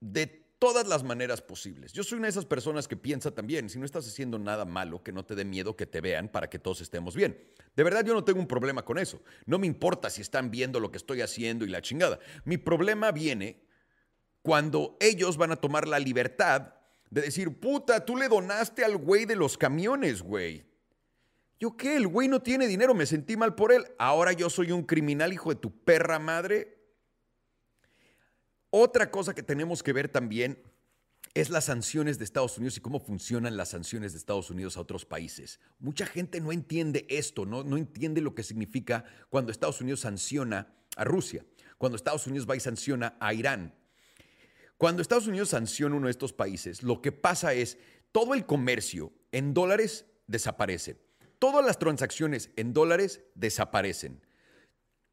de 0.00 0.47
todas 0.58 0.86
las 0.88 1.02
maneras 1.04 1.40
posibles. 1.40 1.92
Yo 1.92 2.02
soy 2.02 2.18
una 2.18 2.26
de 2.26 2.30
esas 2.30 2.44
personas 2.44 2.88
que 2.88 2.96
piensa 2.96 3.30
también, 3.30 3.68
si 3.68 3.78
no 3.78 3.84
estás 3.84 4.06
haciendo 4.06 4.38
nada 4.38 4.64
malo, 4.64 5.02
que 5.02 5.12
no 5.12 5.24
te 5.24 5.34
dé 5.34 5.44
miedo 5.44 5.76
que 5.76 5.86
te 5.86 6.00
vean 6.00 6.28
para 6.28 6.50
que 6.50 6.58
todos 6.58 6.80
estemos 6.80 7.14
bien. 7.14 7.38
De 7.76 7.84
verdad 7.84 8.04
yo 8.04 8.14
no 8.14 8.24
tengo 8.24 8.40
un 8.40 8.48
problema 8.48 8.84
con 8.84 8.98
eso. 8.98 9.22
No 9.46 9.58
me 9.58 9.66
importa 9.66 10.10
si 10.10 10.20
están 10.20 10.50
viendo 10.50 10.80
lo 10.80 10.90
que 10.90 10.96
estoy 10.96 11.20
haciendo 11.20 11.64
y 11.64 11.68
la 11.68 11.82
chingada. 11.82 12.18
Mi 12.44 12.58
problema 12.58 13.12
viene 13.12 13.62
cuando 14.42 14.96
ellos 15.00 15.36
van 15.36 15.52
a 15.52 15.56
tomar 15.56 15.86
la 15.86 15.98
libertad 15.98 16.74
de 17.10 17.22
decir, 17.22 17.58
puta, 17.58 18.04
tú 18.04 18.16
le 18.16 18.28
donaste 18.28 18.84
al 18.84 18.96
güey 18.96 19.24
de 19.24 19.36
los 19.36 19.56
camiones, 19.56 20.22
güey. 20.22 20.66
¿Yo 21.60 21.76
qué? 21.76 21.96
El 21.96 22.06
güey 22.06 22.28
no 22.28 22.40
tiene 22.40 22.66
dinero, 22.66 22.94
me 22.94 23.06
sentí 23.06 23.36
mal 23.36 23.54
por 23.54 23.72
él. 23.72 23.84
Ahora 23.98 24.32
yo 24.32 24.48
soy 24.48 24.70
un 24.70 24.84
criminal, 24.84 25.32
hijo 25.32 25.50
de 25.50 25.60
tu 25.60 25.72
perra 25.84 26.18
madre. 26.18 26.77
Otra 28.70 29.10
cosa 29.10 29.34
que 29.34 29.42
tenemos 29.42 29.82
que 29.82 29.92
ver 29.92 30.08
también 30.08 30.62
es 31.34 31.50
las 31.50 31.64
sanciones 31.66 32.18
de 32.18 32.24
Estados 32.24 32.58
Unidos 32.58 32.76
y 32.76 32.80
cómo 32.80 33.00
funcionan 33.00 33.56
las 33.56 33.70
sanciones 33.70 34.12
de 34.12 34.18
Estados 34.18 34.50
Unidos 34.50 34.76
a 34.76 34.80
otros 34.80 35.04
países. 35.04 35.60
Mucha 35.78 36.06
gente 36.06 36.40
no 36.40 36.52
entiende 36.52 37.06
esto, 37.08 37.46
no, 37.46 37.64
no 37.64 37.76
entiende 37.76 38.20
lo 38.20 38.34
que 38.34 38.42
significa 38.42 39.04
cuando 39.28 39.52
Estados 39.52 39.80
Unidos 39.80 40.00
sanciona 40.00 40.74
a 40.96 41.04
Rusia, 41.04 41.44
cuando 41.76 41.96
Estados 41.96 42.26
Unidos 42.26 42.48
va 42.48 42.56
y 42.56 42.60
sanciona 42.60 43.16
a 43.20 43.34
Irán. 43.34 43.74
Cuando 44.76 45.02
Estados 45.02 45.26
Unidos 45.26 45.50
sanciona 45.50 45.96
uno 45.96 46.06
de 46.06 46.12
estos 46.12 46.32
países, 46.32 46.82
lo 46.82 47.02
que 47.02 47.12
pasa 47.12 47.52
es 47.52 47.78
todo 48.12 48.34
el 48.34 48.46
comercio 48.46 49.12
en 49.32 49.54
dólares 49.54 50.06
desaparece. 50.26 51.00
todas 51.38 51.64
las 51.64 51.78
transacciones 51.78 52.50
en 52.56 52.72
dólares 52.72 53.22
desaparecen. 53.36 54.20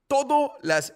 Todas 0.07 0.51
las, 0.62 0.93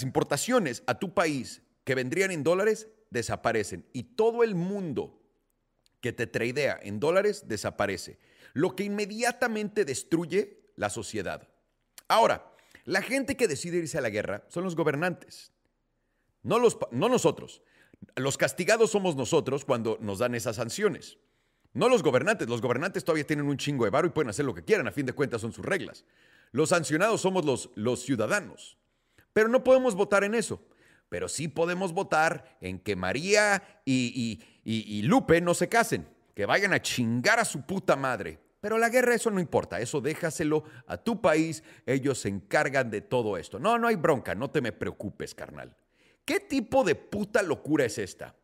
importaciones 0.00 0.82
a 0.86 0.98
tu 0.98 1.12
país 1.12 1.62
que 1.84 1.94
vendrían 1.94 2.30
en 2.30 2.42
dólares 2.42 2.88
desaparecen. 3.10 3.86
Y 3.92 4.02
todo 4.14 4.42
el 4.42 4.54
mundo 4.54 5.20
que 6.00 6.12
te 6.12 6.26
tradea 6.26 6.78
en 6.82 7.00
dólares 7.00 7.44
desaparece. 7.46 8.18
Lo 8.54 8.74
que 8.74 8.84
inmediatamente 8.84 9.84
destruye 9.84 10.72
la 10.76 10.88
sociedad. 10.88 11.48
Ahora, 12.08 12.50
la 12.84 13.02
gente 13.02 13.36
que 13.36 13.48
decide 13.48 13.78
irse 13.78 13.98
a 13.98 14.00
la 14.00 14.10
guerra 14.10 14.44
son 14.48 14.64
los 14.64 14.74
gobernantes, 14.74 15.52
no, 16.42 16.58
los, 16.58 16.78
no 16.90 17.08
nosotros. 17.08 17.62
Los 18.16 18.38
castigados 18.38 18.90
somos 18.90 19.14
nosotros 19.14 19.64
cuando 19.66 19.98
nos 20.00 20.18
dan 20.18 20.34
esas 20.34 20.56
sanciones. 20.56 21.18
No 21.72 21.88
los 21.88 22.02
gobernantes. 22.02 22.48
Los 22.48 22.60
gobernantes 22.60 23.04
todavía 23.04 23.26
tienen 23.26 23.46
un 23.46 23.58
chingo 23.58 23.84
de 23.84 23.90
varo 23.90 24.06
y 24.08 24.10
pueden 24.10 24.30
hacer 24.30 24.44
lo 24.44 24.54
que 24.54 24.64
quieran. 24.64 24.88
A 24.88 24.92
fin 24.92 25.06
de 25.06 25.12
cuentas 25.12 25.40
son 25.42 25.52
sus 25.52 25.64
reglas. 25.64 26.04
Los 26.52 26.70
sancionados 26.70 27.20
somos 27.20 27.44
los, 27.44 27.70
los 27.74 28.02
ciudadanos. 28.02 28.76
Pero 29.32 29.48
no 29.48 29.62
podemos 29.62 29.94
votar 29.94 30.24
en 30.24 30.34
eso. 30.34 30.60
Pero 31.08 31.28
sí 31.28 31.48
podemos 31.48 31.92
votar 31.92 32.56
en 32.60 32.78
que 32.78 32.96
María 32.96 33.82
y, 33.84 34.40
y 34.64 35.02
Lupe 35.02 35.40
no 35.40 35.54
se 35.54 35.68
casen. 35.68 36.08
Que 36.34 36.46
vayan 36.46 36.72
a 36.72 36.82
chingar 36.82 37.38
a 37.38 37.44
su 37.44 37.62
puta 37.62 37.96
madre. 37.96 38.38
Pero 38.60 38.76
la 38.76 38.90
guerra, 38.90 39.14
eso 39.14 39.30
no 39.30 39.40
importa, 39.40 39.80
eso 39.80 40.00
déjaselo 40.00 40.64
a 40.86 40.98
tu 40.98 41.20
país, 41.20 41.62
ellos 41.86 42.18
se 42.18 42.28
encargan 42.28 42.90
de 42.90 43.00
todo 43.00 43.38
esto. 43.38 43.58
No, 43.58 43.78
no 43.78 43.88
hay 43.88 43.96
bronca, 43.96 44.34
no 44.34 44.50
te 44.50 44.60
me 44.60 44.72
preocupes, 44.72 45.34
carnal. 45.34 45.74
¿Qué 46.26 46.40
tipo 46.40 46.84
de 46.84 46.94
puta 46.94 47.42
locura 47.42 47.86
es 47.86 47.96
esta? 47.96 48.36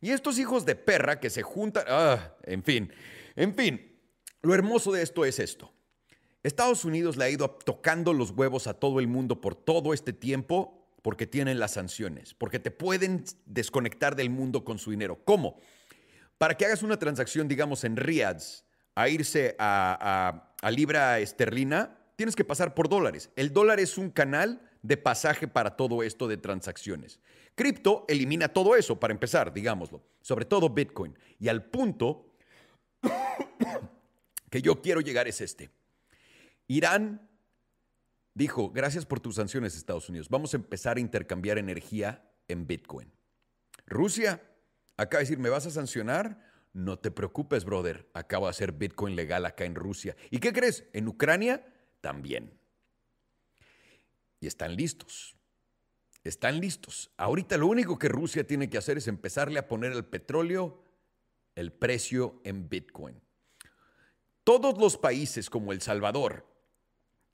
Y 0.00 0.10
estos 0.10 0.38
hijos 0.38 0.64
de 0.64 0.74
perra 0.74 1.20
que 1.20 1.28
se 1.28 1.42
juntan, 1.42 1.84
ah, 1.88 2.34
en 2.44 2.62
fin, 2.62 2.90
en 3.34 3.54
fin, 3.54 4.00
lo 4.40 4.54
hermoso 4.54 4.90
de 4.90 5.02
esto 5.02 5.24
es 5.24 5.38
esto. 5.38 5.70
Estados 6.46 6.84
Unidos 6.84 7.16
le 7.16 7.24
ha 7.24 7.30
ido 7.30 7.50
tocando 7.50 8.12
los 8.12 8.30
huevos 8.30 8.66
a 8.66 8.74
todo 8.74 9.00
el 9.00 9.08
mundo 9.08 9.40
por 9.40 9.54
todo 9.54 9.92
este 9.92 10.12
tiempo 10.12 10.86
porque 11.02 11.26
tienen 11.26 11.58
las 11.58 11.72
sanciones, 11.72 12.34
porque 12.34 12.58
te 12.58 12.70
pueden 12.70 13.24
desconectar 13.44 14.16
del 14.16 14.30
mundo 14.30 14.64
con 14.64 14.78
su 14.78 14.90
dinero. 14.90 15.20
¿Cómo? 15.24 15.60
Para 16.38 16.56
que 16.56 16.64
hagas 16.64 16.82
una 16.82 16.98
transacción, 16.98 17.48
digamos, 17.48 17.84
en 17.84 17.96
Riads, 17.96 18.64
a 18.94 19.08
irse 19.08 19.56
a, 19.58 20.52
a 20.60 20.70
libra 20.70 21.18
esterlina, 21.18 21.98
tienes 22.16 22.34
que 22.34 22.44
pasar 22.44 22.74
por 22.74 22.88
dólares. 22.88 23.30
El 23.36 23.52
dólar 23.52 23.78
es 23.78 23.98
un 23.98 24.10
canal 24.10 24.60
de 24.82 24.96
pasaje 24.96 25.48
para 25.48 25.76
todo 25.76 26.02
esto 26.02 26.28
de 26.28 26.36
transacciones. 26.36 27.20
Cripto 27.54 28.04
elimina 28.08 28.48
todo 28.48 28.76
eso, 28.76 29.00
para 29.00 29.12
empezar, 29.12 29.52
digámoslo, 29.52 30.02
sobre 30.20 30.44
todo 30.44 30.70
Bitcoin. 30.70 31.16
Y 31.38 31.48
al 31.48 31.64
punto 31.64 32.32
que 34.50 34.62
yo 34.62 34.80
quiero 34.80 35.00
llegar 35.00 35.26
es 35.28 35.40
este. 35.40 35.70
Irán 36.68 37.28
dijo, 38.34 38.70
gracias 38.70 39.06
por 39.06 39.20
tus 39.20 39.36
sanciones, 39.36 39.76
Estados 39.76 40.08
Unidos, 40.08 40.28
vamos 40.28 40.54
a 40.54 40.58
empezar 40.58 40.96
a 40.96 41.00
intercambiar 41.00 41.58
energía 41.58 42.28
en 42.48 42.66
Bitcoin. 42.66 43.12
Rusia 43.86 44.42
acaba 44.96 45.20
de 45.20 45.24
decir, 45.24 45.38
¿me 45.38 45.48
vas 45.48 45.66
a 45.66 45.70
sancionar? 45.70 46.44
No 46.72 46.98
te 46.98 47.10
preocupes, 47.10 47.64
brother, 47.64 48.08
acabo 48.12 48.46
de 48.46 48.50
hacer 48.50 48.72
Bitcoin 48.72 49.16
legal 49.16 49.46
acá 49.46 49.64
en 49.64 49.74
Rusia. 49.74 50.16
¿Y 50.30 50.38
qué 50.38 50.52
crees? 50.52 50.84
En 50.92 51.08
Ucrania 51.08 51.64
también. 52.00 52.52
Y 54.40 54.46
están 54.46 54.76
listos. 54.76 55.36
Están 56.22 56.60
listos. 56.60 57.10
Ahorita 57.16 57.56
lo 57.56 57.68
único 57.68 57.98
que 57.98 58.08
Rusia 58.08 58.46
tiene 58.46 58.68
que 58.68 58.78
hacer 58.78 58.98
es 58.98 59.08
empezarle 59.08 59.58
a 59.58 59.68
poner 59.68 59.92
al 59.92 60.04
petróleo 60.04 60.82
el 61.54 61.72
precio 61.72 62.40
en 62.44 62.68
Bitcoin. 62.68 63.20
Todos 64.44 64.78
los 64.78 64.98
países 64.98 65.48
como 65.48 65.72
El 65.72 65.80
Salvador, 65.80 66.46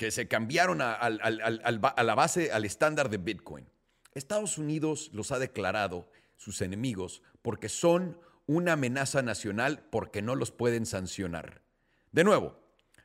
que 0.03 0.11
se 0.11 0.27
cambiaron 0.27 0.81
a, 0.81 0.95
a 0.95 2.03
la 2.03 2.15
base, 2.17 2.51
al 2.51 2.65
estándar 2.65 3.09
de 3.09 3.19
Bitcoin, 3.19 3.69
Estados 4.15 4.59
Unidos 4.59 5.11
los 5.13 5.31
ha 5.31 5.39
declarado 5.39 6.11
sus 6.35 6.61
enemigos 6.61 7.23
porque 7.41 7.69
son 7.69 8.19
una 8.47 8.73
amenaza 8.73 9.23
nacional 9.23 9.87
porque 9.93 10.21
no 10.21 10.35
los 10.35 10.51
pueden 10.51 10.87
sancionar. 10.87 11.63
De 12.11 12.25
nuevo, 12.25 12.59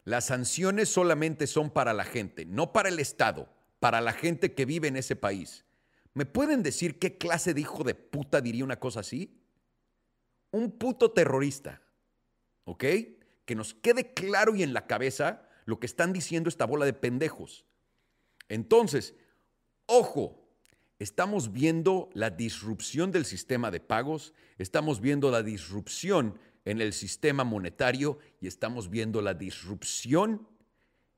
las 0.06 0.26
sanciones 0.26 0.90
solamente 0.90 1.46
son 1.46 1.70
para 1.70 1.94
la 1.94 2.04
gente, 2.04 2.48
no 2.48 2.74
para 2.74 2.90
el 2.90 2.98
Estado 2.98 3.48
para 3.80 4.02
la 4.02 4.12
gente 4.12 4.56
que 4.56 4.66
vive 4.66 4.88
en 4.88 4.98
ese 4.98 5.16
país. 5.16 5.66
¿Me 6.16 6.26
pueden 6.26 6.64
decir 6.64 6.98
qué 6.98 7.20
clase 7.20 7.54
de 7.54 7.62
hijo 7.62 7.84
de 7.84 7.94
puta 7.94 8.42
diría 8.42 8.64
una 8.64 8.80
cosa 8.80 9.02
así? 9.02 9.40
Un 10.50 10.72
puto 10.72 11.12
terrorista. 11.12 11.80
¿Ok? 12.64 12.84
Que 13.46 13.54
nos 13.54 13.76
quede 13.76 14.16
claro 14.16 14.56
y 14.56 14.64
en 14.64 14.74
la 14.74 14.88
cabeza 14.88 15.47
lo 15.68 15.80
que 15.80 15.86
están 15.86 16.14
diciendo 16.14 16.48
esta 16.48 16.66
bola 16.66 16.86
de 16.86 16.94
pendejos. 16.94 17.66
Entonces, 18.48 19.16
ojo, 19.86 20.50
estamos 20.98 21.52
viendo 21.52 22.10
la 22.14 22.30
disrupción 22.30 23.12
del 23.12 23.26
sistema 23.26 23.70
de 23.70 23.82
pagos, 23.82 24.34
estamos 24.58 25.02
viendo 25.02 25.30
la 25.30 25.44
disrupción 25.44 26.40
en 26.64 26.80
el 26.80 26.94
sistema 26.94 27.44
monetario 27.44 28.18
y 28.40 28.48
estamos 28.48 28.90
viendo 28.90 29.22
la 29.22 29.34
disrupción 29.34 30.48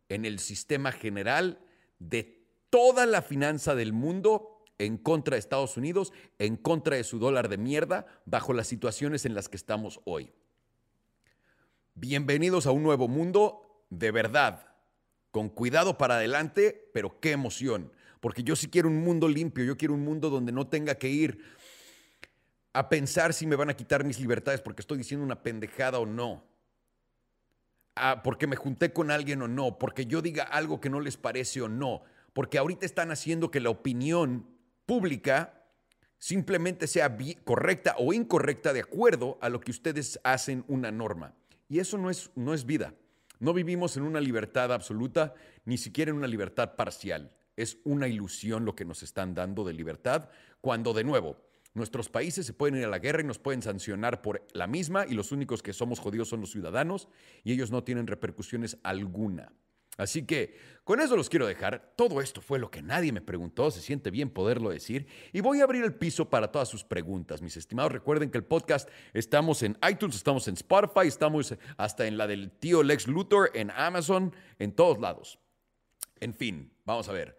en 0.09 0.25
el 0.25 0.39
sistema 0.39 0.91
general 0.91 1.59
de 1.99 2.43
toda 2.71 3.05
la 3.05 3.21
finanza 3.21 3.75
del 3.75 3.93
mundo 3.93 4.65
en 4.79 4.97
contra 4.97 5.35
de 5.35 5.39
Estados 5.39 5.77
Unidos, 5.77 6.11
en 6.39 6.55
contra 6.55 6.95
de 6.95 7.03
su 7.03 7.19
dólar 7.19 7.49
de 7.49 7.59
mierda, 7.59 8.07
bajo 8.25 8.53
las 8.53 8.65
situaciones 8.65 9.25
en 9.25 9.35
las 9.35 9.47
que 9.47 9.57
estamos 9.57 9.99
hoy. 10.05 10.31
Bienvenidos 11.93 12.65
a 12.65 12.71
un 12.71 12.81
nuevo 12.81 13.07
mundo 13.07 13.68
de 13.89 14.11
verdad, 14.11 14.67
con 15.31 15.49
cuidado 15.49 15.97
para 15.97 16.15
adelante, 16.15 16.89
pero 16.93 17.19
qué 17.19 17.31
emoción, 17.31 17.91
porque 18.19 18.43
yo 18.43 18.55
sí 18.55 18.67
quiero 18.67 18.87
un 18.87 19.03
mundo 19.03 19.27
limpio, 19.27 19.63
yo 19.63 19.77
quiero 19.77 19.93
un 19.93 20.03
mundo 20.03 20.29
donde 20.29 20.51
no 20.51 20.67
tenga 20.67 20.95
que 20.95 21.09
ir 21.09 21.43
a 22.73 22.89
pensar 22.89 23.33
si 23.33 23.47
me 23.47 23.55
van 23.55 23.69
a 23.69 23.75
quitar 23.75 24.03
mis 24.03 24.19
libertades 24.19 24.61
porque 24.61 24.81
estoy 24.81 24.97
diciendo 24.97 25.25
una 25.25 25.41
pendejada 25.41 25.99
o 25.99 26.05
no. 26.05 26.43
Ah, 27.95 28.21
porque 28.23 28.47
me 28.47 28.55
junté 28.55 28.93
con 28.93 29.11
alguien 29.11 29.41
o 29.41 29.47
no, 29.47 29.77
porque 29.77 30.05
yo 30.05 30.21
diga 30.21 30.43
algo 30.43 30.79
que 30.79 30.89
no 30.89 31.01
les 31.01 31.17
parece 31.17 31.61
o 31.61 31.67
no 31.67 32.03
porque 32.33 32.57
ahorita 32.57 32.85
están 32.85 33.11
haciendo 33.11 33.51
que 33.51 33.59
la 33.59 33.69
opinión 33.69 34.47
pública 34.85 35.61
simplemente 36.17 36.87
sea 36.87 37.15
correcta 37.43 37.95
o 37.97 38.13
incorrecta 38.13 38.73
de 38.73 38.81
acuerdo 38.81 39.37
a 39.41 39.49
lo 39.49 39.59
que 39.59 39.71
ustedes 39.71 40.19
hacen 40.23 40.63
una 40.67 40.91
norma. 40.91 41.33
Y 41.67 41.79
eso 41.79 41.97
no 41.97 42.09
es, 42.09 42.31
no 42.35 42.53
es 42.53 42.65
vida. 42.65 42.93
No 43.39 43.53
vivimos 43.53 43.95
en 43.95 44.03
una 44.03 44.19
libertad 44.19 44.73
absoluta, 44.73 45.33
ni 45.65 45.77
siquiera 45.77 46.11
en 46.11 46.17
una 46.17 46.27
libertad 46.27 46.75
parcial. 46.75 47.31
Es 47.55 47.77
una 47.85 48.07
ilusión 48.07 48.65
lo 48.65 48.75
que 48.75 48.85
nos 48.85 49.01
están 49.01 49.33
dando 49.33 49.63
de 49.63 49.73
libertad, 49.73 50.29
cuando 50.61 50.93
de 50.93 51.05
nuevo, 51.05 51.37
nuestros 51.73 52.09
países 52.09 52.45
se 52.45 52.53
pueden 52.53 52.77
ir 52.77 52.85
a 52.85 52.89
la 52.89 52.99
guerra 52.99 53.21
y 53.21 53.25
nos 53.25 53.39
pueden 53.39 53.61
sancionar 53.61 54.21
por 54.21 54.45
la 54.53 54.67
misma 54.67 55.05
y 55.07 55.13
los 55.13 55.31
únicos 55.31 55.63
que 55.63 55.71
somos 55.71 55.99
jodidos 55.99 56.27
son 56.27 56.41
los 56.41 56.51
ciudadanos 56.51 57.07
y 57.43 57.53
ellos 57.53 57.71
no 57.71 57.83
tienen 57.83 58.07
repercusiones 58.07 58.77
alguna. 58.83 59.53
Así 59.99 60.23
que 60.23 60.55
con 60.85 61.01
eso 61.01 61.15
los 61.17 61.29
quiero 61.29 61.45
dejar. 61.45 61.93
Todo 61.95 62.21
esto 62.21 62.41
fue 62.41 62.57
lo 62.57 62.71
que 62.71 62.81
nadie 62.81 63.11
me 63.11 63.21
preguntó, 63.21 63.69
se 63.69 63.81
siente 63.81 64.09
bien 64.09 64.29
poderlo 64.29 64.69
decir. 64.69 65.05
Y 65.33 65.41
voy 65.41 65.59
a 65.59 65.65
abrir 65.65 65.83
el 65.83 65.93
piso 65.93 66.29
para 66.29 66.51
todas 66.51 66.69
sus 66.69 66.85
preguntas, 66.85 67.41
mis 67.41 67.57
estimados. 67.57 67.91
Recuerden 67.91 68.31
que 68.31 68.37
el 68.37 68.45
podcast 68.45 68.89
estamos 69.13 69.61
en 69.61 69.77
iTunes, 69.87 70.15
estamos 70.15 70.47
en 70.47 70.53
Spotify, 70.55 71.07
estamos 71.07 71.53
hasta 71.77 72.07
en 72.07 72.17
la 72.17 72.27
del 72.27 72.49
tío 72.49 72.81
Lex 72.81 73.07
Luthor, 73.07 73.51
en 73.53 73.71
Amazon, 73.71 74.33
en 74.57 74.71
todos 74.71 74.99
lados. 74.99 75.37
En 76.21 76.33
fin, 76.33 76.71
vamos 76.85 77.09
a 77.09 77.11
ver. 77.11 77.38